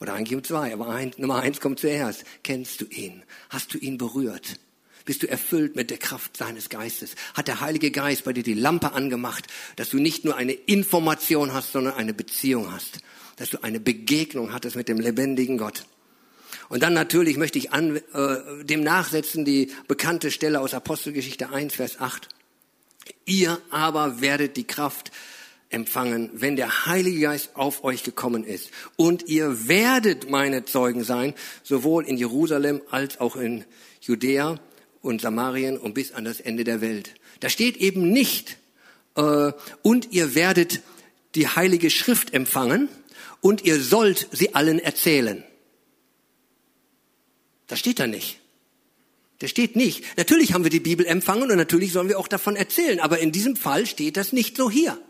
Oder 0.00 0.14
eigentlich 0.14 0.36
um 0.36 0.44
zwei, 0.44 0.72
aber 0.72 0.88
ein, 0.88 1.12
Nummer 1.16 1.40
eins 1.40 1.60
kommt 1.60 1.80
zuerst. 1.80 2.24
Kennst 2.44 2.80
du 2.80 2.84
ihn? 2.86 3.22
Hast 3.50 3.74
du 3.74 3.78
ihn 3.78 3.98
berührt? 3.98 4.60
Bist 5.08 5.22
du 5.22 5.26
erfüllt 5.26 5.74
mit 5.74 5.88
der 5.88 5.96
Kraft 5.96 6.36
seines 6.36 6.68
Geistes. 6.68 7.14
Hat 7.32 7.48
der 7.48 7.62
Heilige 7.62 7.90
Geist 7.90 8.24
bei 8.24 8.34
dir 8.34 8.42
die 8.42 8.52
Lampe 8.52 8.92
angemacht, 8.92 9.46
dass 9.76 9.88
du 9.88 9.96
nicht 9.96 10.26
nur 10.26 10.36
eine 10.36 10.52
Information 10.52 11.54
hast, 11.54 11.72
sondern 11.72 11.94
eine 11.94 12.12
Beziehung 12.12 12.70
hast. 12.70 12.98
Dass 13.36 13.48
du 13.48 13.62
eine 13.62 13.80
Begegnung 13.80 14.52
hattest 14.52 14.76
mit 14.76 14.86
dem 14.86 15.00
lebendigen 15.00 15.56
Gott. 15.56 15.86
Und 16.68 16.82
dann 16.82 16.92
natürlich 16.92 17.38
möchte 17.38 17.56
ich 17.56 17.72
an, 17.72 17.96
äh, 17.96 18.64
dem 18.64 18.82
nachsetzen 18.82 19.46
die 19.46 19.72
bekannte 19.86 20.30
Stelle 20.30 20.60
aus 20.60 20.74
Apostelgeschichte 20.74 21.48
1, 21.48 21.74
Vers 21.74 22.00
8. 22.00 22.28
Ihr 23.24 23.58
aber 23.70 24.20
werdet 24.20 24.58
die 24.58 24.66
Kraft 24.66 25.10
empfangen, 25.70 26.28
wenn 26.34 26.56
der 26.56 26.84
Heilige 26.84 27.20
Geist 27.20 27.52
auf 27.54 27.82
euch 27.82 28.02
gekommen 28.02 28.44
ist. 28.44 28.70
Und 28.96 29.26
ihr 29.26 29.68
werdet 29.68 30.28
meine 30.28 30.66
Zeugen 30.66 31.02
sein, 31.02 31.32
sowohl 31.62 32.04
in 32.04 32.18
Jerusalem 32.18 32.82
als 32.90 33.20
auch 33.20 33.36
in 33.36 33.64
Judäa 34.02 34.60
und 35.02 35.20
Samarien 35.20 35.78
und 35.78 35.94
bis 35.94 36.12
an 36.12 36.24
das 36.24 36.40
Ende 36.40 36.64
der 36.64 36.80
Welt. 36.80 37.14
Da 37.40 37.48
steht 37.48 37.76
eben 37.76 38.10
nicht, 38.10 38.58
äh, 39.16 39.52
und 39.82 40.12
ihr 40.12 40.34
werdet 40.34 40.80
die 41.34 41.48
heilige 41.48 41.90
Schrift 41.90 42.32
empfangen 42.32 42.88
und 43.40 43.64
ihr 43.64 43.80
sollt 43.80 44.28
sie 44.32 44.54
allen 44.54 44.78
erzählen. 44.78 45.44
Das 47.66 47.78
steht 47.78 48.00
da 48.00 48.06
nicht. 48.06 48.40
Das 49.40 49.50
steht 49.50 49.76
nicht. 49.76 50.04
Natürlich 50.16 50.52
haben 50.52 50.64
wir 50.64 50.70
die 50.70 50.80
Bibel 50.80 51.06
empfangen 51.06 51.50
und 51.50 51.56
natürlich 51.56 51.92
sollen 51.92 52.08
wir 52.08 52.18
auch 52.18 52.28
davon 52.28 52.56
erzählen, 52.56 52.98
aber 52.98 53.18
in 53.20 53.30
diesem 53.30 53.54
Fall 53.54 53.86
steht 53.86 54.16
das 54.16 54.32
nicht 54.32 54.56
so 54.56 54.70
hier. 54.70 55.00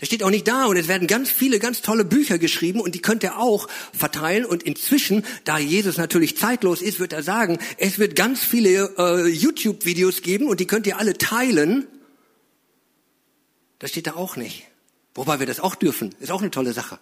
Der 0.00 0.06
steht 0.06 0.24
auch 0.24 0.30
nicht 0.30 0.48
da 0.48 0.66
und 0.66 0.76
es 0.76 0.88
werden 0.88 1.06
ganz 1.06 1.30
viele 1.30 1.58
ganz 1.60 1.80
tolle 1.80 2.04
Bücher 2.04 2.38
geschrieben 2.38 2.80
und 2.80 2.94
die 2.94 3.02
könnt 3.02 3.22
ihr 3.22 3.38
auch 3.38 3.68
verteilen 3.92 4.44
und 4.44 4.62
inzwischen, 4.64 5.24
da 5.44 5.58
Jesus 5.58 5.98
natürlich 5.98 6.36
zeitlos 6.36 6.82
ist, 6.82 6.98
wird 6.98 7.12
er 7.12 7.22
sagen, 7.22 7.58
es 7.78 7.98
wird 7.98 8.16
ganz 8.16 8.42
viele 8.42 8.92
äh, 8.98 9.28
YouTube-Videos 9.28 10.22
geben 10.22 10.48
und 10.48 10.58
die 10.58 10.66
könnt 10.66 10.86
ihr 10.88 10.98
alle 10.98 11.16
teilen. 11.16 11.86
Das 13.78 13.90
steht 13.90 14.08
da 14.08 14.14
auch 14.14 14.36
nicht. 14.36 14.66
Wobei 15.14 15.38
wir 15.38 15.46
das 15.46 15.60
auch 15.60 15.76
dürfen, 15.76 16.12
ist 16.18 16.32
auch 16.32 16.40
eine 16.40 16.50
tolle 16.50 16.72
Sache. 16.72 16.98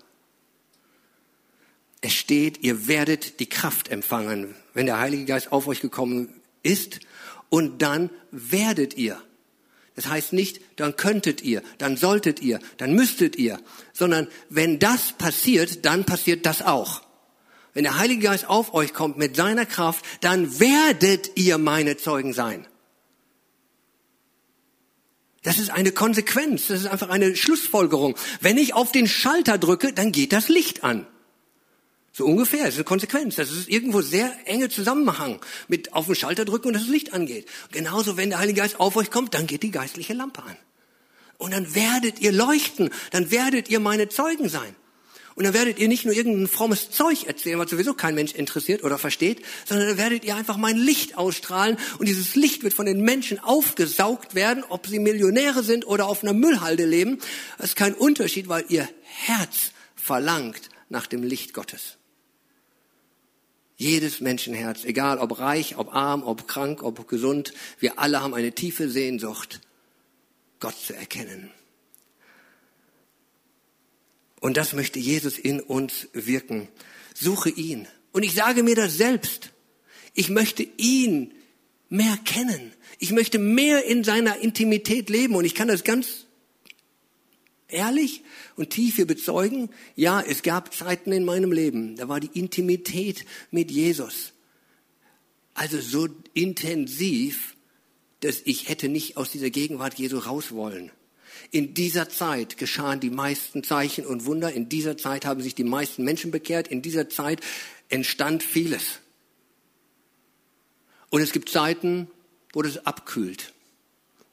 Es 2.03 2.13
steht, 2.13 2.63
ihr 2.63 2.89
werdet 2.89 3.41
die 3.41 3.49
Kraft 3.49 3.89
empfangen, 3.89 4.55
wenn 4.75 4.87
der 4.87 4.99
Heilige 4.99 5.25
Geist 5.25 5.51
auf 5.51 5.67
euch 5.67 5.81
gekommen 5.81 6.29
ist 6.63 7.01
und 7.49 7.81
dann 7.81 8.11
werdet 8.31 8.95
ihr 8.99 9.23
das 9.95 10.07
heißt 10.07 10.33
nicht, 10.33 10.61
dann 10.77 10.97
könntet 10.97 11.43
ihr, 11.43 11.63
dann 11.79 11.97
solltet 11.97 12.41
ihr, 12.41 12.61
dann 12.79 12.95
müsstet 12.95 13.37
ihr, 13.37 13.61
sondern 13.93 14.29
wenn 14.49 14.79
das 14.79 15.13
passiert, 15.13 15.85
dann 15.85 16.05
passiert 16.05 16.47
das 16.47 16.63
auch. 16.63 17.03
Wenn 17.75 17.85
der 17.85 17.99
Heilige 17.99 18.23
Geist 18.23 18.49
auf 18.49 18.75
euch 18.75 18.93
kommt 18.95 19.19
mit 19.19 19.37
seiner 19.37 19.67
Kraft, 19.67 20.05
dann 20.21 20.61
werdet 20.61 21.33
ihr 21.37 21.59
meine 21.59 21.97
Zeugen 21.97 22.33
sein. 22.33 22.67
Das 25.43 25.59
ist 25.59 25.71
eine 25.71 25.91
Konsequenz, 25.91 26.69
das 26.69 26.81
ist 26.81 26.87
einfach 26.87 27.09
eine 27.09 27.35
Schlussfolgerung. 27.35 28.17
Wenn 28.41 28.59
ich 28.59 28.75
auf 28.75 28.93
den 28.93 29.09
Schalter 29.09 29.59
drücke, 29.59 29.93
dann 29.93 30.13
geht 30.13 30.33
das 30.33 30.49
Licht 30.49 30.85
an. 30.85 31.07
So 32.15 32.27
ungefähr, 32.27 32.61
das 32.65 32.71
ist 32.71 32.77
eine 32.77 32.85
Konsequenz. 32.85 33.37
Das 33.37 33.51
ist 33.51 33.69
irgendwo 33.69 34.03
sehr 34.03 34.31
enge 34.45 34.69
Zusammenhang 34.69 35.41
mit 35.69 35.95
auf 35.95 36.07
den 36.07 36.15
Schalter 36.15 36.45
drücken 36.45 36.69
und 36.69 36.75
das 36.75 36.87
Licht 36.87 37.15
angeht. 37.15 37.49
Genauso, 37.71 38.19
wenn 38.19 38.31
der 38.31 38.39
Heilige 38.39 38.61
Geist 38.61 38.79
auf 38.81 38.97
euch 38.97 39.11
kommt, 39.11 39.35
dann 39.35 39.47
geht 39.47 39.63
die 39.63 39.71
geistliche 39.71 40.13
Lampe 40.13 40.43
an. 40.43 40.57
Und 41.39 41.53
dann 41.53 41.75
werdet 41.75 42.21
ihr 42.21 42.31
leuchten, 42.31 42.91
dann 43.11 43.31
werdet 43.31 43.71
ihr 43.71 43.81
meine 43.81 44.09
Zeugen 44.09 44.49
sein. 44.49 44.77
Und 45.35 45.45
dann 45.45 45.55
werdet 45.55 45.79
ihr 45.79 45.89
nicht 45.89 46.05
nur 46.05 46.15
irgendein 46.15 46.47
frommes 46.47 46.91
Zeug 46.91 47.25
erzählen, 47.25 47.59
was 47.59 47.71
sowieso 47.71 47.95
kein 47.95 48.15
Mensch 48.15 48.35
interessiert 48.35 48.85
oder 48.85 48.99
versteht, 48.99 49.43
sondern 49.67 49.89
dann 49.89 49.97
werdet 49.97 50.25
ihr 50.25 50.37
einfach 50.37 50.59
mein 50.59 50.77
Licht 50.77 51.17
ausstrahlen 51.17 51.79
und 51.99 52.07
dieses 52.07 52.35
Licht 52.35 52.63
wird 52.63 52.75
von 52.75 52.85
den 52.85 53.01
Menschen 53.01 53.39
aufgesaugt 53.39 54.35
werden, 54.35 54.63
ob 54.69 54.87
sie 54.87 54.99
Millionäre 54.99 55.63
sind 55.63 55.87
oder 55.87 56.07
auf 56.07 56.23
einer 56.23 56.35
Müllhalde 56.35 56.85
leben. 56.85 57.19
Das 57.57 57.71
ist 57.71 57.77
kein 57.77 57.95
Unterschied, 57.95 58.49
weil 58.49 58.67
ihr 58.69 58.87
Herz 59.03 59.73
verlangt 59.97 60.69
nach 60.91 61.07
dem 61.07 61.23
Licht 61.23 61.55
Gottes. 61.55 61.97
Jedes 63.83 64.21
Menschenherz, 64.21 64.85
egal 64.85 65.19
ob 65.19 65.41
reich, 65.41 65.77
ob 65.77 65.93
arm, 65.93 66.23
ob 66.23 66.47
krank, 66.47 66.85
ob 66.85 67.09
gesund, 67.09 67.53
wir 67.81 67.99
alle 67.99 68.23
haben 68.23 68.33
eine 68.33 68.53
tiefe 68.53 68.89
Sehnsucht, 68.89 69.61
Gott 70.61 70.77
zu 70.79 70.95
erkennen. 70.95 71.51
Und 74.39 74.57
das 74.57 74.73
möchte 74.73 75.01
Jesus 75.01 75.37
in 75.37 75.59
uns 75.59 76.07
wirken. 76.13 76.69
Suche 77.13 77.51
ihn. 77.51 77.89
Und 78.13 78.23
ich 78.23 78.37
sage 78.37 78.63
mir 78.63 78.77
das 78.77 78.97
selbst. 78.97 79.51
Ich 80.15 80.29
möchte 80.29 80.63
ihn 80.77 81.35
mehr 81.89 82.17
kennen. 82.25 82.73
Ich 83.01 83.11
möchte 83.11 83.41
mehr 83.41 83.85
in 83.85 84.05
seiner 84.05 84.39
Intimität 84.39 85.11
leben. 85.11 85.35
Und 85.35 85.45
ich 85.45 85.57
kann 85.57 85.67
das 85.67 85.83
ganz 85.83 86.27
ehrlich 87.73 88.23
und 88.57 88.71
tief 88.71 88.97
hier 88.97 89.07
bezeugen, 89.07 89.71
ja, 89.97 90.21
es 90.21 90.43
gab 90.43 90.75
Zeiten 90.75 91.13
in 91.13 91.25
meinem 91.25 91.53
Leben, 91.53 91.97
da 91.97 92.09
war 92.09 92.21
die 92.21 92.39
Intimität 92.39 93.25
mit 93.51 93.71
Jesus 93.71 94.33
also 95.55 95.81
so 95.81 96.09
intensiv, 96.35 97.57
dass 98.21 98.41
ich 98.45 98.69
hätte 98.69 98.89
nicht 98.89 99.17
aus 99.17 99.31
dieser 99.31 99.51
Gegenwart 99.51 99.95
Jesu 99.99 100.19
raus 100.19 100.53
wollen. 100.53 100.91
In 101.51 101.75
dieser 101.75 102.09
Zeit 102.09 102.57
geschahen 102.57 103.01
die 103.01 103.11
meisten 103.11 103.65
Zeichen 103.65 104.07
und 104.07 104.25
Wunder. 104.25 104.53
In 104.53 104.69
dieser 104.69 104.97
Zeit 104.97 105.27
haben 105.27 105.43
sich 105.43 105.55
die 105.55 105.65
meisten 105.65 106.05
Menschen 106.05 106.31
bekehrt. 106.31 106.69
In 106.69 106.83
dieser 106.83 107.09
Zeit 107.09 107.41
entstand 107.89 108.43
vieles. 108.43 109.01
Und 111.11 111.21
es 111.21 111.33
gibt 111.33 111.49
Zeiten, 111.49 112.09
wo 112.53 112.63
das 112.63 112.87
abkühlt. 112.87 113.53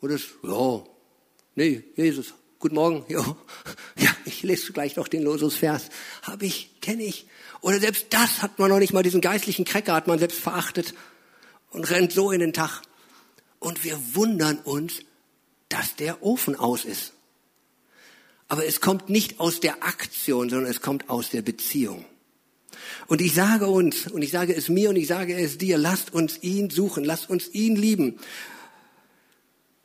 Wo 0.01 0.07
das, 0.07 0.21
ja, 0.43 0.85
nee, 1.55 1.83
Jesus, 1.95 2.33
guten 2.59 2.75
Morgen, 2.75 3.05
ja, 3.11 3.23
ja, 3.97 4.09
ich 4.25 4.43
lese 4.43 4.73
gleich 4.73 4.95
noch 4.97 5.07
den 5.07 5.23
Losusvers. 5.23 5.89
Hab 6.21 6.43
ich, 6.43 6.79
kenne 6.81 7.03
ich. 7.03 7.25
Oder 7.61 7.79
selbst 7.79 8.07
das 8.11 8.41
hat 8.41 8.59
man 8.59 8.69
noch 8.69 8.79
nicht 8.79 8.93
mal, 8.93 9.03
diesen 9.03 9.21
geistlichen 9.21 9.65
Cracker 9.65 9.93
hat 9.93 10.07
man 10.07 10.19
selbst 10.19 10.39
verachtet 10.39 10.93
und 11.71 11.89
rennt 11.89 12.11
so 12.11 12.31
in 12.31 12.39
den 12.39 12.53
Tag. 12.53 12.81
Und 13.59 13.83
wir 13.83 13.99
wundern 14.13 14.57
uns, 14.59 14.99
dass 15.69 15.95
der 15.95 16.23
Ofen 16.23 16.55
aus 16.55 16.85
ist. 16.85 17.13
Aber 18.47 18.65
es 18.65 18.81
kommt 18.81 19.09
nicht 19.09 19.39
aus 19.39 19.59
der 19.59 19.83
Aktion, 19.83 20.49
sondern 20.49 20.69
es 20.69 20.81
kommt 20.81 21.09
aus 21.09 21.29
der 21.29 21.41
Beziehung. 21.41 22.05
Und 23.07 23.21
ich 23.21 23.33
sage 23.33 23.67
uns, 23.67 24.07
und 24.07 24.21
ich 24.21 24.31
sage 24.31 24.55
es 24.55 24.69
mir 24.69 24.89
und 24.89 24.95
ich 24.95 25.07
sage 25.07 25.35
es 25.35 25.57
dir, 25.57 25.77
lasst 25.77 26.13
uns 26.13 26.41
ihn 26.41 26.69
suchen, 26.69 27.03
lasst 27.03 27.29
uns 27.29 27.53
ihn 27.53 27.75
lieben. 27.75 28.19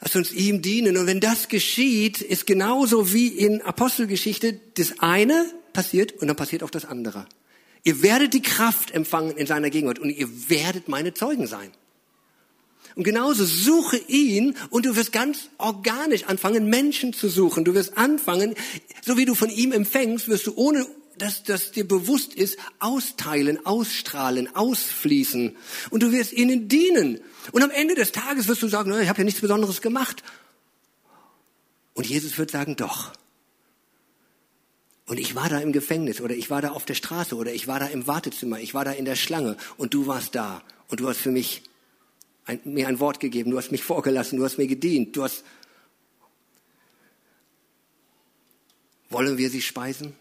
Lasst 0.05 0.17
uns 0.17 0.33
ihm 0.33 0.61
dienen. 0.61 0.99
Und 0.99 1.07
wenn 1.07 1.19
das 1.19 1.49
geschieht, 1.49 2.21
ist 2.21 2.47
genauso 2.47 3.15
wie 3.15 3.29
in 3.29 3.63
Apostelgeschichte 3.63 4.61
das 4.75 4.99
eine 4.99 5.47
passiert 5.73 6.13
und 6.21 6.29
dann 6.29 6.37
passiert 6.37 6.63
auch 6.63 6.69
das 6.69 6.85
andere. 6.85 7.25
Ihr 7.85 8.03
werdet 8.03 8.35
die 8.35 8.43
Kraft 8.43 8.91
empfangen 8.91 9.35
in 9.35 9.47
seiner 9.47 9.71
Gegenwart 9.71 9.99
und 9.99 10.11
ihr 10.11 10.29
werdet 10.51 10.89
meine 10.89 11.15
Zeugen 11.15 11.47
sein. 11.47 11.71
Und 12.97 13.05
genauso 13.05 13.47
suche 13.47 13.97
ihn 13.97 14.59
und 14.69 14.85
du 14.85 14.95
wirst 14.95 15.11
ganz 15.11 15.49
organisch 15.57 16.25
anfangen, 16.25 16.69
Menschen 16.69 17.15
zu 17.15 17.31
suchen. 17.31 17.65
Du 17.65 17.73
wirst 17.73 17.97
anfangen, 17.97 18.57
so 19.01 19.17
wie 19.17 19.25
du 19.25 19.35
von 19.35 19.49
ihm 19.49 19.73
empfängst, 19.73 20.29
wirst 20.29 20.47
du 20.47 20.53
ohne 20.55 20.87
dass 21.17 21.45
das 21.45 21.71
dir 21.71 21.89
bewusst 21.89 22.35
ist, 22.35 22.59
austeilen, 22.79 23.65
ausstrahlen, 23.65 24.55
ausfließen. 24.55 25.57
Und 25.89 26.03
du 26.03 26.13
wirst 26.13 26.35
ihnen 26.35 26.69
dienen. 26.69 27.21
Und 27.53 27.63
am 27.63 27.71
Ende 27.71 27.95
des 27.95 28.13
Tages 28.13 28.49
wirst 28.49 28.63
du 28.63 28.69
sagen, 28.69 28.93
ich 29.01 29.09
habe 29.09 29.19
ja 29.19 29.25
nichts 29.25 29.41
Besonderes 29.41 29.81
gemacht. 29.81 30.23
Und 31.95 32.07
Jesus 32.07 32.39
wird 32.39 32.51
sagen, 32.51 32.77
doch. 32.77 33.13
Und 35.07 35.19
ich 35.19 35.35
war 35.35 35.49
da 35.49 35.59
im 35.61 35.73
Gefängnis 35.73 36.21
oder 36.21 36.35
ich 36.35 36.51
war 36.51 36.63
da 36.63 36.71
auf 36.71 36.87
der 36.87 36.95
Straße 36.95 37.37
oder 37.37 37.53
ich 37.53 37.67
war 37.67 37.79
da 37.79 37.87
im 37.87 38.07
Wartezimmer, 38.07 38.59
ich 38.59 38.73
war 38.73 38.85
da 38.85 38.93
in 38.93 39.05
der 39.05 39.17
Schlange 39.17 39.57
und 39.77 39.93
du 39.93 40.07
warst 40.07 40.35
da 40.35 40.63
und 40.89 41.01
du 41.01 41.09
hast 41.09 41.19
für 41.19 41.31
mich 41.31 41.63
ein, 42.47 42.61
mir 42.65 42.89
ein 42.89 43.01
Wort 43.01 43.21
gegeben, 43.21 43.51
du 43.51 43.59
hast 43.59 43.71
mich 43.71 43.83
vorgelassen, 43.83 44.39
du 44.39 44.45
hast 44.45 44.57
mir 44.57 44.67
gedient, 44.67 45.15
du 45.17 45.23
hast. 45.23 45.45
Wollen 49.11 49.37
wir 49.37 49.51
sie 49.51 49.61
speisen? 49.61 50.17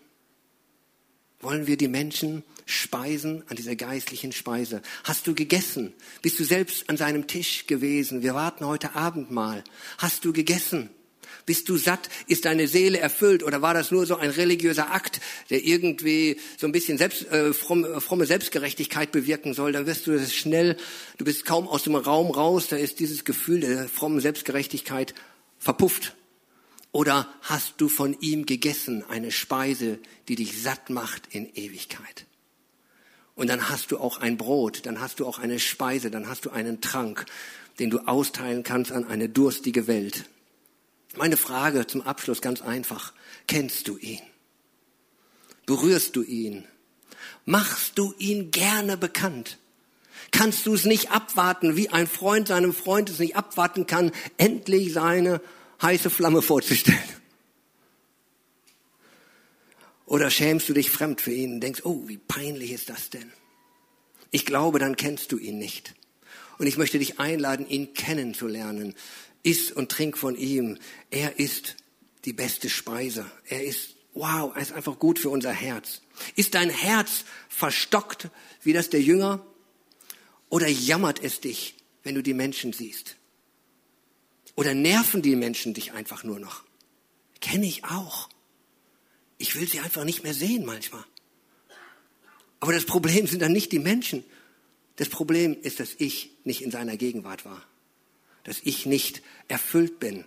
Wollen 1.39 1.65
wir 1.65 1.77
die 1.77 1.87
Menschen 1.87 2.43
speisen 2.65 3.43
an 3.47 3.55
dieser 3.55 3.75
geistlichen 3.75 4.31
Speise? 4.31 4.81
Hast 5.03 5.27
du 5.27 5.35
gegessen? 5.35 5.93
Bist 6.21 6.39
du 6.39 6.43
selbst 6.43 6.89
an 6.89 6.97
seinem 6.97 7.27
Tisch 7.27 7.67
gewesen? 7.67 8.21
Wir 8.21 8.33
warten 8.33 8.65
heute 8.65 8.95
Abend 8.95 9.31
mal. 9.31 9.63
Hast 9.97 10.25
du 10.25 10.33
gegessen? 10.33 10.89
Bist 11.45 11.67
du 11.67 11.77
satt? 11.77 12.09
Ist 12.27 12.45
deine 12.45 12.67
Seele 12.67 12.99
erfüllt? 12.99 13.43
Oder 13.43 13.61
war 13.61 13.73
das 13.73 13.91
nur 13.91 14.05
so 14.05 14.15
ein 14.15 14.29
religiöser 14.29 14.91
Akt, 14.91 15.19
der 15.49 15.63
irgendwie 15.63 16.37
so 16.57 16.67
ein 16.67 16.71
bisschen 16.71 16.97
selbst, 16.97 17.29
äh, 17.31 17.53
fromme, 17.53 17.99
fromme 17.99 18.25
Selbstgerechtigkeit 18.25 19.11
bewirken 19.11 19.53
soll? 19.53 19.73
Dann 19.73 19.85
wirst 19.85 20.07
du 20.07 20.17
das 20.17 20.33
schnell, 20.33 20.77
du 21.17 21.25
bist 21.25 21.45
kaum 21.45 21.67
aus 21.67 21.83
dem 21.83 21.95
Raum 21.95 22.31
raus, 22.31 22.67
da 22.69 22.77
ist 22.77 22.99
dieses 22.99 23.25
Gefühl 23.25 23.59
der 23.59 23.89
frommen 23.89 24.21
Selbstgerechtigkeit 24.21 25.13
verpufft. 25.59 26.15
Oder 26.93 27.27
hast 27.41 27.73
du 27.77 27.89
von 27.89 28.15
ihm 28.21 28.45
gegessen, 28.45 29.03
eine 29.09 29.31
Speise, 29.31 29.99
die 30.27 30.35
dich 30.35 30.61
satt 30.61 30.89
macht 30.89 31.23
in 31.31 31.51
Ewigkeit? 31.55 32.25
Und 33.35 33.47
dann 33.49 33.69
hast 33.69 33.91
du 33.91 33.97
auch 33.97 34.17
ein 34.17 34.37
Brot, 34.37 34.85
dann 34.85 34.99
hast 34.99 35.19
du 35.19 35.25
auch 35.25 35.39
eine 35.39 35.59
Speise, 35.59 36.11
dann 36.11 36.27
hast 36.27 36.45
du 36.45 36.51
einen 36.51 36.81
Trank, 36.81 37.25
den 37.79 37.89
du 37.89 37.99
austeilen 37.99 38.63
kannst 38.63 38.91
an 38.91 39.05
eine 39.05 39.29
durstige 39.29 39.87
Welt. 39.87 40.25
Meine 41.15 41.37
Frage 41.37 41.87
zum 41.87 42.01
Abschluss 42.01 42.41
ganz 42.41 42.61
einfach. 42.61 43.13
Kennst 43.47 43.87
du 43.87 43.97
ihn? 43.97 44.21
Berührst 45.65 46.15
du 46.15 46.23
ihn? 46.23 46.65
Machst 47.45 47.97
du 47.97 48.13
ihn 48.17 48.51
gerne 48.51 48.97
bekannt? 48.97 49.57
Kannst 50.31 50.65
du 50.65 50.73
es 50.73 50.85
nicht 50.85 51.11
abwarten, 51.11 51.75
wie 51.75 51.89
ein 51.89 52.07
Freund 52.07 52.47
seinem 52.47 52.73
Freund 52.73 53.09
es 53.09 53.19
nicht 53.19 53.35
abwarten 53.35 53.85
kann, 53.85 54.11
endlich 54.37 54.93
seine 54.93 55.41
heiße 55.81 56.09
Flamme 56.09 56.41
vorzustellen? 56.41 56.99
Oder 60.05 60.29
schämst 60.29 60.67
du 60.69 60.73
dich 60.73 60.89
fremd 60.89 61.21
für 61.21 61.33
ihn 61.33 61.53
und 61.53 61.61
denkst, 61.61 61.81
oh, 61.83 62.03
wie 62.07 62.17
peinlich 62.17 62.71
ist 62.71 62.89
das 62.89 63.09
denn? 63.09 63.31
Ich 64.31 64.45
glaube, 64.45 64.79
dann 64.79 64.95
kennst 64.95 65.31
du 65.31 65.37
ihn 65.37 65.57
nicht. 65.57 65.93
Und 66.57 66.67
ich 66.67 66.77
möchte 66.77 66.99
dich 66.99 67.19
einladen, 67.19 67.67
ihn 67.67 67.93
kennenzulernen. 67.93 68.95
Iss 69.43 69.71
und 69.71 69.91
trink 69.91 70.17
von 70.17 70.35
ihm. 70.35 70.77
Er 71.09 71.39
ist 71.39 71.75
die 72.25 72.33
beste 72.33 72.69
Speise. 72.69 73.29
Er 73.47 73.63
ist, 73.63 73.95
wow, 74.13 74.51
er 74.55 74.61
ist 74.61 74.71
einfach 74.71 74.99
gut 74.99 75.19
für 75.19 75.29
unser 75.29 75.51
Herz. 75.51 76.01
Ist 76.35 76.55
dein 76.55 76.69
Herz 76.69 77.25
verstockt 77.49 78.29
wie 78.61 78.73
das 78.73 78.89
der 78.89 79.01
Jünger? 79.01 79.45
Oder 80.49 80.67
jammert 80.67 81.23
es 81.23 81.41
dich, 81.41 81.75
wenn 82.03 82.15
du 82.15 82.23
die 82.23 82.33
Menschen 82.33 82.73
siehst? 82.73 83.15
Oder 84.55 84.73
nerven 84.73 85.21
die 85.21 85.35
Menschen 85.35 85.73
dich 85.73 85.93
einfach 85.93 86.23
nur 86.23 86.39
noch? 86.39 86.63
Kenne 87.41 87.65
ich 87.65 87.83
auch. 87.85 88.29
Ich 89.43 89.55
will 89.55 89.67
sie 89.67 89.79
einfach 89.79 90.03
nicht 90.03 90.23
mehr 90.23 90.33
sehen 90.33 90.65
manchmal. 90.65 91.03
Aber 92.59 92.73
das 92.73 92.85
Problem 92.85 93.27
sind 93.27 93.41
dann 93.41 93.51
nicht 93.51 93.71
die 93.71 93.79
Menschen. 93.79 94.23
Das 94.95 95.09
Problem 95.09 95.55
ist, 95.61 95.79
dass 95.79 95.89
ich 95.97 96.31
nicht 96.43 96.61
in 96.61 96.71
seiner 96.71 96.97
Gegenwart 96.97 97.45
war 97.45 97.63
dass 98.43 98.59
ich 98.63 98.85
nicht 98.85 99.21
erfüllt 99.47 99.99
bin. 99.99 100.25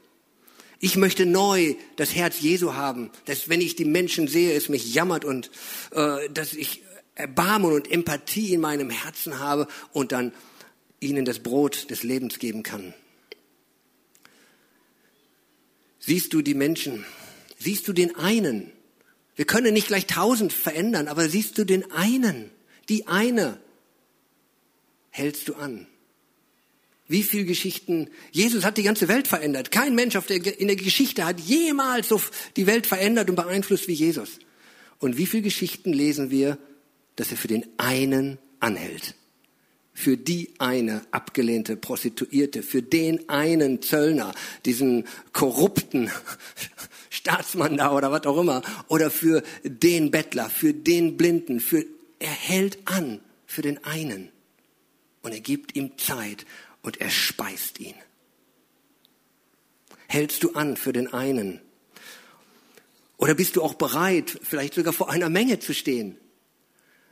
Ich 0.78 0.96
möchte 0.96 1.24
neu 1.24 1.74
das 1.96 2.14
Herz 2.14 2.40
Jesu 2.40 2.74
haben, 2.74 3.10
dass 3.24 3.48
wenn 3.48 3.60
ich 3.60 3.76
die 3.76 3.84
Menschen 3.84 4.28
sehe, 4.28 4.54
es 4.54 4.68
mich 4.68 4.94
jammert 4.94 5.24
und 5.24 5.50
äh, 5.92 6.28
dass 6.30 6.52
ich 6.52 6.82
Erbarmen 7.14 7.72
und 7.72 7.90
Empathie 7.90 8.52
in 8.52 8.60
meinem 8.60 8.90
Herzen 8.90 9.38
habe 9.38 9.68
und 9.92 10.12
dann 10.12 10.32
ihnen 11.00 11.24
das 11.24 11.38
Brot 11.38 11.90
des 11.90 12.02
Lebens 12.02 12.38
geben 12.38 12.62
kann. 12.62 12.92
Siehst 15.98 16.34
du 16.34 16.42
die 16.42 16.54
Menschen? 16.54 17.06
Siehst 17.58 17.88
du 17.88 17.94
den 17.94 18.14
einen? 18.16 18.70
Wir 19.36 19.44
können 19.44 19.74
nicht 19.74 19.88
gleich 19.88 20.06
tausend 20.06 20.52
verändern, 20.52 21.08
aber 21.08 21.28
siehst 21.28 21.58
du 21.58 21.64
den 21.64 21.90
einen? 21.92 22.50
Die 22.88 23.06
eine 23.06 23.60
hältst 25.10 25.48
du 25.48 25.54
an. 25.54 25.86
Wie 27.08 27.22
viele 27.22 27.44
Geschichten? 27.44 28.08
Jesus 28.32 28.64
hat 28.64 28.78
die 28.78 28.82
ganze 28.82 29.08
Welt 29.08 29.28
verändert. 29.28 29.70
Kein 29.70 29.94
Mensch 29.94 30.16
auf 30.16 30.26
der, 30.26 30.58
in 30.58 30.66
der 30.66 30.76
Geschichte 30.76 31.24
hat 31.24 31.38
jemals 31.38 32.08
so 32.08 32.20
die 32.56 32.66
Welt 32.66 32.86
verändert 32.86 33.30
und 33.30 33.36
beeinflusst 33.36 33.86
wie 33.86 33.92
Jesus. 33.92 34.40
Und 34.98 35.16
wie 35.16 35.26
viele 35.26 35.44
Geschichten 35.44 35.92
lesen 35.92 36.30
wir, 36.30 36.58
dass 37.14 37.30
er 37.30 37.36
für 37.36 37.48
den 37.48 37.66
einen 37.76 38.38
anhält? 38.58 39.14
Für 39.92 40.16
die 40.16 40.54
eine 40.58 41.02
abgelehnte 41.10 41.76
Prostituierte, 41.76 42.62
für 42.62 42.82
den 42.82 43.28
einen 43.28 43.82
Zöllner, 43.82 44.34
diesen 44.64 45.04
korrupten 45.32 46.10
Staatsmann 47.16 47.78
da 47.78 47.92
oder 47.92 48.12
was 48.12 48.26
auch 48.26 48.38
immer, 48.38 48.62
oder 48.88 49.10
für 49.10 49.42
den 49.64 50.10
Bettler, 50.10 50.50
für 50.50 50.74
den 50.74 51.16
Blinden, 51.16 51.60
für, 51.60 51.84
er 52.18 52.28
hält 52.28 52.78
an 52.84 53.20
für 53.46 53.62
den 53.62 53.82
einen. 53.84 54.30
Und 55.22 55.32
er 55.32 55.40
gibt 55.40 55.74
ihm 55.76 55.96
Zeit 55.98 56.44
und 56.82 57.00
er 57.00 57.10
speist 57.10 57.80
ihn. 57.80 57.94
Hältst 60.08 60.44
du 60.44 60.52
an 60.52 60.76
für 60.76 60.92
den 60.92 61.12
einen? 61.12 61.60
Oder 63.16 63.34
bist 63.34 63.56
du 63.56 63.62
auch 63.62 63.74
bereit, 63.74 64.38
vielleicht 64.42 64.74
sogar 64.74 64.92
vor 64.92 65.10
einer 65.10 65.30
Menge 65.30 65.58
zu 65.58 65.72
stehen? 65.72 66.18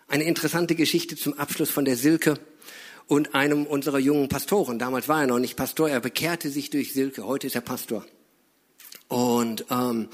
Eine 0.07 0.25
interessante 0.25 0.75
Geschichte 0.75 1.17
zum 1.17 1.39
Abschluss 1.39 1.71
von 1.71 1.87
der 1.87 1.97
Silke 1.97 2.39
und 3.07 3.35
einem 3.35 3.67
unserer 3.67 3.99
jungen 3.99 4.29
Pastoren. 4.29 4.79
Damals 4.79 5.09
war 5.09 5.23
er 5.23 5.27
noch 5.27 5.39
nicht 5.39 5.57
Pastor, 5.57 5.89
er 5.89 6.01
bekehrte 6.01 6.51
sich 6.51 6.69
durch 6.69 6.93
Silke, 6.93 7.25
heute 7.25 7.47
ist 7.47 7.55
er 7.55 7.63
Pastor. 7.63 8.05
Und 9.09 9.67
ähm, 9.71 10.09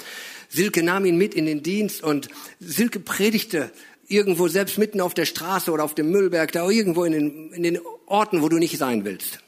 Silke 0.49 0.83
nahm 0.83 1.05
ihn 1.05 1.17
mit 1.17 1.35
in 1.35 1.47
den 1.47 1.63
Dienst 1.63 2.03
und 2.03 2.29
Silke 2.59 3.01
predigte 3.01 3.71
irgendwo 4.09 4.49
selbst 4.49 4.77
mitten 4.79 5.01
auf 5.01 5.15
der 5.15 5.25
Straße 5.25 5.71
oder 5.71 5.85
auf 5.85 5.95
dem 5.95 6.11
Müllberg, 6.11 6.51
da 6.53 6.69
irgendwo 6.69 7.05
in 7.05 7.13
den, 7.13 7.53
in 7.53 7.63
den 7.63 7.79
Orten, 8.07 8.43
wo 8.43 8.49
du 8.49 8.59
nicht 8.59 8.77
sein 8.77 9.05
willst. 9.05 9.39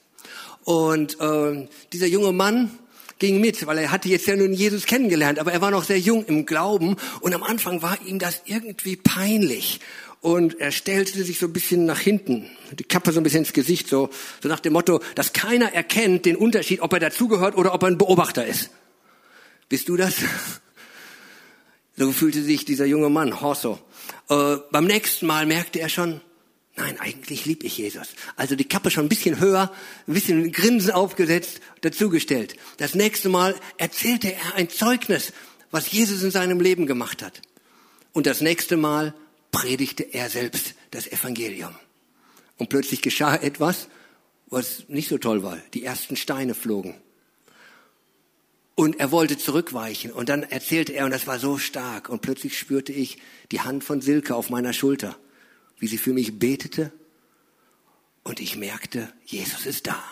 Und 0.65 1.19
äh, 1.21 1.67
dieser 1.93 2.07
junge 2.07 2.33
Mann 2.33 2.71
ging 3.19 3.41
mit, 3.41 3.67
weil 3.67 3.79
er 3.79 3.91
hatte 3.91 4.09
jetzt 4.09 4.27
ja 4.27 4.37
nun 4.37 4.53
Jesus 4.53 4.87
kennengelernt, 4.87 5.39
aber 5.39 5.53
er 5.53 5.61
war 5.61 5.71
noch 5.71 5.85
sehr 5.85 5.99
jung 5.99 6.25
im 6.27 6.47
Glauben 6.47 6.97
und 7.21 7.35
am 7.35 7.43
Anfang 7.43 7.83
war 7.83 7.99
ihm 8.07 8.19
das 8.19 8.43
irgendwie 8.47 8.97
peinlich. 8.97 9.81
Und 10.21 10.61
er 10.61 10.71
stellte 10.71 11.25
sich 11.25 11.41
so 11.41 11.47
ein 11.47 11.53
bisschen 11.53 11.85
nach 11.85 11.99
hinten, 11.99 12.49
die 12.79 12.85
Kappe 12.85 13.11
so 13.11 13.19
ein 13.19 13.25
bisschen 13.25 13.41
ins 13.41 13.53
Gesicht, 13.53 13.89
so, 13.89 14.09
so 14.41 14.49
nach 14.49 14.61
dem 14.61 14.73
Motto, 14.73 15.01
dass 15.17 15.33
keiner 15.33 15.73
erkennt 15.73 16.27
den 16.27 16.37
Unterschied, 16.37 16.81
ob 16.81 16.93
er 16.93 17.01
dazugehört 17.01 17.57
oder 17.57 17.75
ob 17.75 17.83
er 17.83 17.89
ein 17.89 17.99
Beobachter 17.99 18.47
ist. 18.47 18.71
Bist 19.73 19.89
du 19.89 19.97
das? 19.97 20.17
So 21.97 22.11
fühlte 22.11 22.43
sich 22.43 22.65
dieser 22.65 22.87
junge 22.87 23.11
Mann, 23.11 23.41
Horso. 23.43 23.79
Äh, 24.31 24.57
beim 24.71 24.87
nächsten 24.87 25.27
Mal 25.27 25.45
merkte 25.45 25.79
er 25.79 25.91
schon, 25.91 26.23
nein, 26.75 26.99
eigentlich 26.99 27.45
lieb 27.45 27.65
ich 27.65 27.77
Jesus. 27.77 28.09
Also 28.35 28.57
die 28.57 28.67
Kappe 28.67 28.91
schon 28.91 29.05
ein 29.05 29.09
bisschen 29.11 29.41
höher, 29.41 29.71
ein 30.07 30.15
bisschen 30.15 30.53
Grinsen 30.53 30.91
aufgesetzt, 30.91 31.61
dazugestellt. 31.83 32.57
Das 32.79 32.95
nächste 32.95 33.29
Mal 33.29 33.55
erzählte 33.77 34.33
er 34.33 34.55
ein 34.55 34.71
Zeugnis, 34.71 35.35
was 35.71 35.93
Jesus 35.93 36.23
in 36.23 36.31
seinem 36.31 36.61
Leben 36.61 36.87
gemacht 36.87 37.23
hat. 37.23 37.43
Und 38.13 38.27
das 38.27 38.41
nächste 38.41 38.79
Mal 38.79 39.15
predigte 39.53 40.03
er 40.03 40.31
selbst 40.31 40.75
das 40.93 41.07
Evangelium. 41.07 41.75
Und 42.57 42.71
plötzlich 42.71 43.03
geschah 43.03 43.37
etwas, 43.37 43.89
was 44.49 44.89
nicht 44.89 45.11
so 45.11 45.19
toll 45.19 45.43
war. 45.43 45.59
Die 45.75 45.85
ersten 45.85 46.17
Steine 46.17 46.55
flogen. 46.55 46.95
Und 48.75 48.99
er 49.01 49.11
wollte 49.11 49.37
zurückweichen. 49.37 50.11
Und 50.13 50.29
dann 50.29 50.43
erzählte 50.43 50.93
er, 50.93 51.05
und 51.05 51.11
das 51.11 51.27
war 51.27 51.39
so 51.39 51.59
stark. 51.59 52.09
Und 52.09 52.23
plötzlich 52.23 52.59
spürte 52.59 52.93
ich 52.93 53.19
die 53.51 53.61
Hand 53.61 53.85
von 53.85 54.01
Silke 54.01 54.35
auf 54.35 54.51
meiner 54.51 54.73
Schulter, 54.73 55.17
wie 55.79 55.89
sie 55.89 55.99
für 55.99 56.13
mich 56.13 56.39
betete. 56.39 56.93
Und 58.25 58.41
ich 58.41 58.57
merkte, 58.57 59.13
Jesus 59.27 59.67
ist 59.67 59.87
da. 59.87 60.03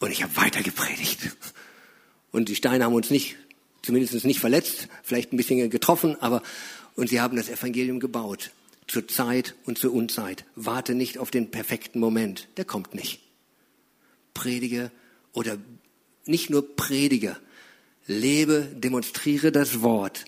Und 0.00 0.10
ich 0.10 0.22
habe 0.22 0.36
weiter 0.36 0.62
gepredigt. 0.62 1.36
Und 2.30 2.48
die 2.48 2.56
Steine 2.56 2.84
haben 2.84 2.94
uns 2.94 3.10
nicht, 3.10 3.36
zumindest 3.82 4.24
nicht 4.24 4.40
verletzt, 4.40 4.88
vielleicht 5.02 5.32
ein 5.32 5.36
bisschen 5.36 5.70
getroffen, 5.70 6.16
aber, 6.20 6.42
und 6.94 7.08
sie 7.08 7.20
haben 7.20 7.36
das 7.36 7.48
Evangelium 7.48 8.00
gebaut 8.00 8.50
zur 8.86 9.06
Zeit 9.06 9.54
und 9.64 9.78
zur 9.78 9.92
Unzeit. 9.92 10.44
Warte 10.56 10.94
nicht 10.94 11.18
auf 11.18 11.30
den 11.30 11.50
perfekten 11.50 12.00
Moment. 12.00 12.48
Der 12.56 12.64
kommt 12.64 12.94
nicht. 12.94 13.20
Predige 14.34 14.90
oder 15.32 15.58
nicht 16.28 16.50
nur 16.50 16.76
predige. 16.76 17.36
Lebe, 18.06 18.68
demonstriere 18.74 19.52
das 19.52 19.82
Wort 19.82 20.24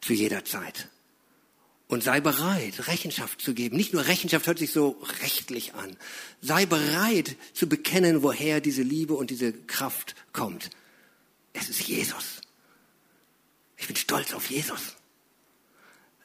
zu 0.00 0.12
jeder 0.12 0.44
Zeit. 0.44 0.88
Und 1.88 2.04
sei 2.04 2.20
bereit, 2.20 2.86
Rechenschaft 2.86 3.40
zu 3.40 3.52
geben. 3.52 3.76
Nicht 3.76 3.92
nur 3.92 4.06
Rechenschaft 4.06 4.46
hört 4.46 4.60
sich 4.60 4.70
so 4.70 5.00
rechtlich 5.22 5.74
an. 5.74 5.96
Sei 6.40 6.64
bereit 6.64 7.36
zu 7.52 7.68
bekennen, 7.68 8.22
woher 8.22 8.60
diese 8.60 8.82
Liebe 8.82 9.14
und 9.14 9.30
diese 9.30 9.52
Kraft 9.52 10.14
kommt. 10.32 10.70
Es 11.52 11.68
ist 11.68 11.82
Jesus. 11.88 12.42
Ich 13.76 13.88
bin 13.88 13.96
stolz 13.96 14.32
auf 14.34 14.50
Jesus. 14.50 14.96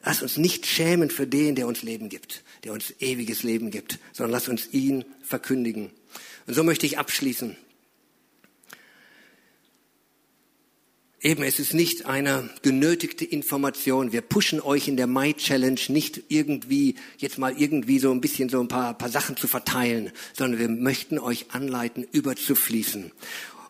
Lass 0.03 0.21
uns 0.21 0.37
nicht 0.37 0.67
schämen 0.67 1.09
für 1.09 1.25
den, 1.25 1.55
der 1.55 1.65
uns 1.65 1.81
Leben 1.81 2.09
gibt, 2.09 2.43
der 2.63 2.73
uns 2.73 2.93
ewiges 2.99 3.41
Leben 3.41 3.71
gibt, 3.71 3.97
sondern 4.13 4.33
lass 4.33 4.47
uns 4.47 4.71
ihn 4.71 5.03
verkündigen. 5.23 5.89
Und 6.45 6.53
so 6.53 6.63
möchte 6.63 6.85
ich 6.85 6.99
abschließen. 6.99 7.57
Eben, 11.25 11.41
es 11.41 11.57
ist 11.57 11.73
nicht 11.73 12.05
eine 12.05 12.51
genötigte 12.61 13.25
Information. 13.25 14.11
Wir 14.11 14.21
pushen 14.21 14.61
euch 14.61 14.87
in 14.87 14.95
der 14.95 15.07
Mai 15.07 15.33
Challenge 15.33 15.79
nicht 15.87 16.21
irgendwie, 16.27 16.97
jetzt 17.17 17.39
mal 17.39 17.59
irgendwie 17.59 17.97
so 17.97 18.11
ein 18.11 18.21
bisschen 18.21 18.47
so 18.47 18.61
ein 18.61 18.67
paar, 18.67 18.95
paar 18.95 19.09
Sachen 19.09 19.35
zu 19.35 19.47
verteilen, 19.47 20.11
sondern 20.33 20.59
wir 20.59 20.69
möchten 20.69 21.17
euch 21.17 21.47
anleiten, 21.49 22.05
überzufließen. 22.11 23.11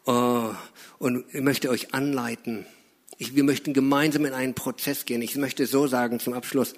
Uh, 0.05 0.49
und 0.99 1.23
ich 1.31 1.39
möchte 1.39 1.69
euch 1.69 1.93
anleiten, 1.93 2.65
ich, 3.19 3.35
wir 3.35 3.45
möchten 3.45 3.73
gemeinsam 3.73 4.25
in 4.25 4.33
einen 4.33 4.53
Prozess 4.53 5.05
gehen. 5.05 5.21
Ich 5.21 5.37
möchte 5.37 5.65
so 5.65 5.87
sagen 5.87 6.19
zum 6.19 6.33
Abschluss, 6.33 6.73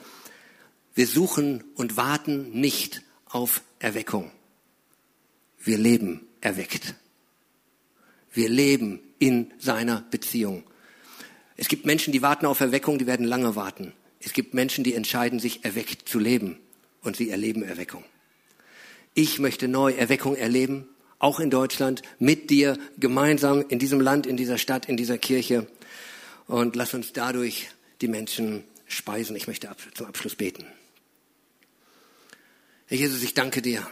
wir 0.94 1.08
suchen 1.08 1.64
und 1.74 1.98
warten 1.98 2.52
nicht 2.52 3.02
auf 3.26 3.64
Erweckung. 3.80 4.30
Wir 5.58 5.80
leben 5.80 6.22
erweckt. 6.40 6.94
Wir 8.32 8.48
leben 8.48 9.00
in 9.20 9.54
seiner 9.60 10.06
Beziehung. 10.12 10.64
Es 11.56 11.68
gibt 11.68 11.86
Menschen, 11.86 12.14
die 12.14 12.22
warten 12.22 12.46
auf 12.46 12.60
Erweckung, 12.60 13.00
die 13.00 13.08
werden 13.08 13.26
lange 13.26 13.56
warten. 13.56 13.94
Es 14.20 14.34
gibt 14.34 14.54
Menschen, 14.54 14.84
die 14.84 14.94
entscheiden 14.94 15.40
sich, 15.40 15.66
erweckt 15.66 16.08
zu 16.08 16.20
leben 16.20 16.60
und 17.02 17.16
sie 17.16 17.30
erleben 17.30 17.64
Erweckung. 17.64 18.04
Ich 19.14 19.40
möchte 19.40 19.68
neu 19.68 19.94
Erweckung 19.94 20.36
erleben, 20.36 20.88
auch 21.20 21.40
in 21.40 21.50
Deutschland, 21.50 22.04
mit 22.20 22.52
dir, 22.52 22.78
gemeinsam 23.00 23.66
in 23.68 23.80
diesem 23.80 24.00
Land, 24.00 24.28
in 24.28 24.38
dieser 24.38 24.60
Stadt, 24.60 24.88
in 24.88 24.98
dieser 24.98 25.18
Kirche 25.18 25.68
und 26.46 26.76
lass 26.76 26.94
uns 26.94 27.14
dadurch 27.14 27.70
die 28.02 28.08
Menschen 28.08 28.64
speisen. 28.86 29.36
Ich 29.36 29.48
möchte 29.48 29.70
zum 29.96 30.06
Abschluss 30.06 30.36
beten. 30.36 30.66
Herr 32.86 32.98
Jesus, 32.98 33.24
ich 33.24 33.34
danke 33.34 33.62
dir. 33.62 33.86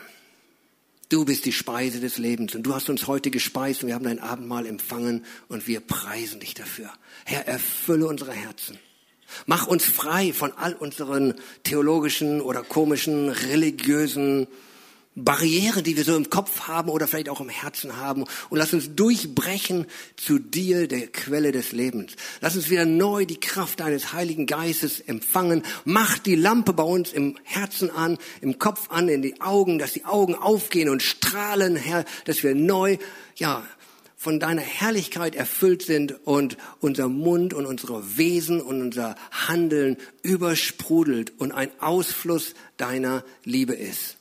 Du 1.09 1.23
bist 1.23 1.45
die 1.45 1.51
Speise 1.51 1.99
des 1.99 2.17
Lebens 2.17 2.55
und 2.55 2.63
du 2.63 2.73
hast 2.73 2.89
uns 2.89 3.05
heute 3.05 3.29
gespeist 3.29 3.83
und 3.83 3.87
wir 3.87 3.95
haben 3.95 4.05
dein 4.05 4.19
Abendmahl 4.19 4.65
empfangen 4.65 5.23
und 5.47 5.67
wir 5.67 5.79
preisen 5.79 6.39
dich 6.39 6.55
dafür. 6.55 6.89
Herr, 7.25 7.47
erfülle 7.47 8.07
unsere 8.07 8.33
Herzen. 8.33 8.79
Mach 9.45 9.67
uns 9.67 9.85
frei 9.85 10.33
von 10.33 10.51
all 10.53 10.73
unseren 10.73 11.35
theologischen 11.63 12.41
oder 12.41 12.63
komischen, 12.63 13.29
religiösen 13.29 14.47
Barrieren, 15.17 15.85
die 15.85 15.95
wir 15.95 16.03
so 16.03 16.15
im 16.15 16.29
Kopf 16.29 16.67
haben 16.67 16.89
oder 16.89 17.07
vielleicht 17.07 17.29
auch 17.29 17.39
im 17.39 17.47
Herzen 17.47 17.95
haben. 17.95 18.25
Und 18.49 18.57
lass 18.57 18.73
uns 18.73 18.95
durchbrechen 18.95 19.85
zu 20.17 20.39
dir, 20.39 20.89
der 20.89 21.07
Quelle 21.07 21.53
des 21.53 21.71
Lebens. 21.71 22.13
Lass 22.41 22.57
uns 22.57 22.69
wieder 22.69 22.85
neu 22.85 23.25
die 23.25 23.39
Kraft 23.39 23.79
deines 23.79 24.11
Heiligen 24.11 24.45
Geistes 24.45 24.99
empfangen. 24.99 25.63
Mach 25.85 26.17
die 26.17 26.35
Lampe 26.35 26.73
bei 26.73 26.83
uns 26.83 27.13
im 27.13 27.37
Herzen 27.43 27.89
an, 27.89 28.17
im 28.41 28.59
Kopf 28.59 28.91
an, 28.91 29.07
in 29.07 29.21
die 29.21 29.39
Augen, 29.39 29.79
dass 29.79 29.93
die 29.93 30.03
Augen 30.03 30.35
aufgehen 30.35 30.89
und 30.89 31.01
strahlen, 31.01 31.77
Herr, 31.77 32.03
dass 32.25 32.43
wir 32.43 32.53
neu, 32.53 32.97
ja, 33.37 33.65
von 34.17 34.39
deiner 34.39 34.63
Herrlichkeit 34.63 35.35
erfüllt 35.35 35.83
sind 35.83 36.25
und 36.25 36.57
unser 36.79 37.07
Mund 37.07 37.53
und 37.53 37.65
unsere 37.65 38.17
Wesen 38.17 38.59
und 38.59 38.81
unser 38.81 39.15
Handeln 39.31 39.97
übersprudelt 40.23 41.33
und 41.37 41.51
ein 41.51 41.69
Ausfluss 41.79 42.53
deiner 42.77 43.23
Liebe 43.43 43.73
ist. 43.73 44.17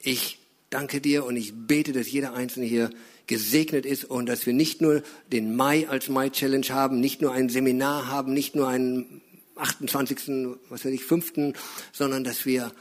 Ich 0.00 0.38
danke 0.70 1.00
dir 1.00 1.24
und 1.24 1.36
ich 1.36 1.52
bete, 1.54 1.92
dass 1.92 2.10
jeder 2.10 2.34
Einzelne 2.34 2.66
hier 2.66 2.90
gesegnet 3.26 3.84
ist 3.84 4.04
und 4.04 4.26
dass 4.26 4.46
wir 4.46 4.52
nicht 4.52 4.80
nur 4.80 5.02
den 5.32 5.54
Mai 5.54 5.88
als 5.88 6.08
Mai 6.08 6.30
Challenge 6.30 6.68
haben, 6.70 7.00
nicht 7.00 7.20
nur 7.20 7.32
ein 7.32 7.48
Seminar 7.48 8.06
haben, 8.06 8.32
nicht 8.32 8.54
nur 8.54 8.68
einen 8.68 9.20
28., 9.56 10.56
was 10.68 10.84
weiß 10.84 10.92
ich, 10.92 11.04
5., 11.04 11.54
sondern 11.92 12.24
dass 12.24 12.46
wir 12.46 12.72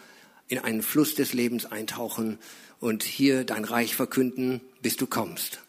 in 0.48 0.60
einen 0.60 0.82
Fluss 0.82 1.16
des 1.16 1.34
Lebens 1.34 1.66
eintauchen 1.66 2.38
und 2.80 3.04
hier 3.04 3.44
dein 3.44 3.66
Reich 3.66 3.96
verkünden, 3.96 4.62
bis 4.82 4.96
du 4.96 5.08
kommst. 5.08 5.60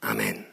Amen. 0.00 0.44